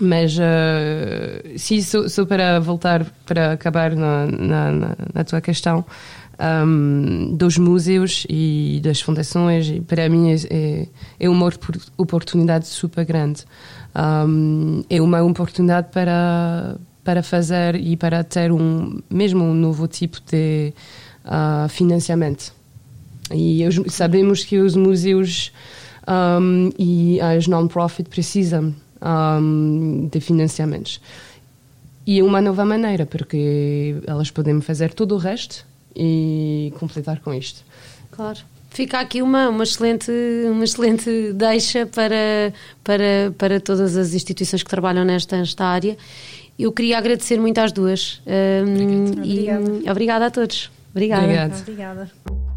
mas 0.00 0.36
uh, 0.36 1.58
sim, 1.58 1.80
só, 1.80 2.08
só, 2.08 2.24
para 2.24 2.58
voltar, 2.60 3.04
para 3.24 3.52
acabar 3.52 3.94
na, 3.94 4.26
na, 4.26 4.72
na 5.14 5.24
tua 5.24 5.40
questão 5.40 5.84
um, 6.38 7.34
dos 7.36 7.56
museus 7.56 8.26
e 8.28 8.80
das 8.82 9.00
fundações, 9.00 9.70
para 9.86 10.08
mim 10.08 10.30
é, 10.30 10.36
é, 10.50 10.88
é 11.20 11.28
uma 11.28 11.50
oportunidade 11.96 12.66
super 12.66 13.04
grande. 13.04 13.44
Um, 13.94 14.84
é 14.90 15.00
uma 15.00 15.22
oportunidade 15.22 15.88
para, 15.90 16.76
para 17.02 17.22
fazer 17.22 17.76
e 17.76 17.96
para 17.96 18.22
ter 18.22 18.52
um, 18.52 19.00
mesmo 19.08 19.44
um 19.44 19.54
novo 19.54 19.86
tipo 19.88 20.18
de 20.30 20.72
uh, 21.24 21.68
financiamento. 21.68 22.54
E 23.32 23.62
sabemos 23.88 24.44
que 24.44 24.58
os 24.58 24.76
museus 24.76 25.52
um, 26.06 26.70
e 26.78 27.20
as 27.20 27.48
non-profit 27.48 28.08
precisam 28.08 28.74
um, 29.06 30.08
de 30.10 30.20
financiamentos. 30.20 31.00
E 32.06 32.20
é 32.20 32.22
uma 32.22 32.40
nova 32.40 32.64
maneira, 32.64 33.04
porque 33.04 33.96
elas 34.06 34.30
podem 34.30 34.60
fazer 34.60 34.94
todo 34.94 35.14
o 35.14 35.18
resto 35.18 35.66
e 35.94 36.72
completar 36.78 37.20
com 37.20 37.34
isto. 37.34 37.64
Claro. 38.10 38.38
Fica 38.70 39.00
aqui 39.00 39.22
uma, 39.22 39.48
uma, 39.48 39.64
excelente, 39.64 40.12
uma 40.50 40.64
excelente 40.64 41.32
deixa 41.32 41.86
para, 41.86 42.52
para, 42.84 43.32
para 43.38 43.60
todas 43.60 43.96
as 43.96 44.12
instituições 44.12 44.62
que 44.62 44.68
trabalham 44.68 45.04
nesta, 45.04 45.36
nesta 45.36 45.64
área. 45.64 45.96
Eu 46.58 46.72
queria 46.72 46.98
agradecer 46.98 47.38
muito 47.40 47.58
às 47.58 47.72
duas. 47.72 48.20
Um, 48.26 49.12
obrigada. 49.12 49.80
E, 49.84 49.90
obrigada 49.90 50.26
a 50.26 50.30
todos. 50.30 50.70
Obrigada. 50.90 51.24
Obrigado. 51.24 51.60
Obrigada. 51.60 52.55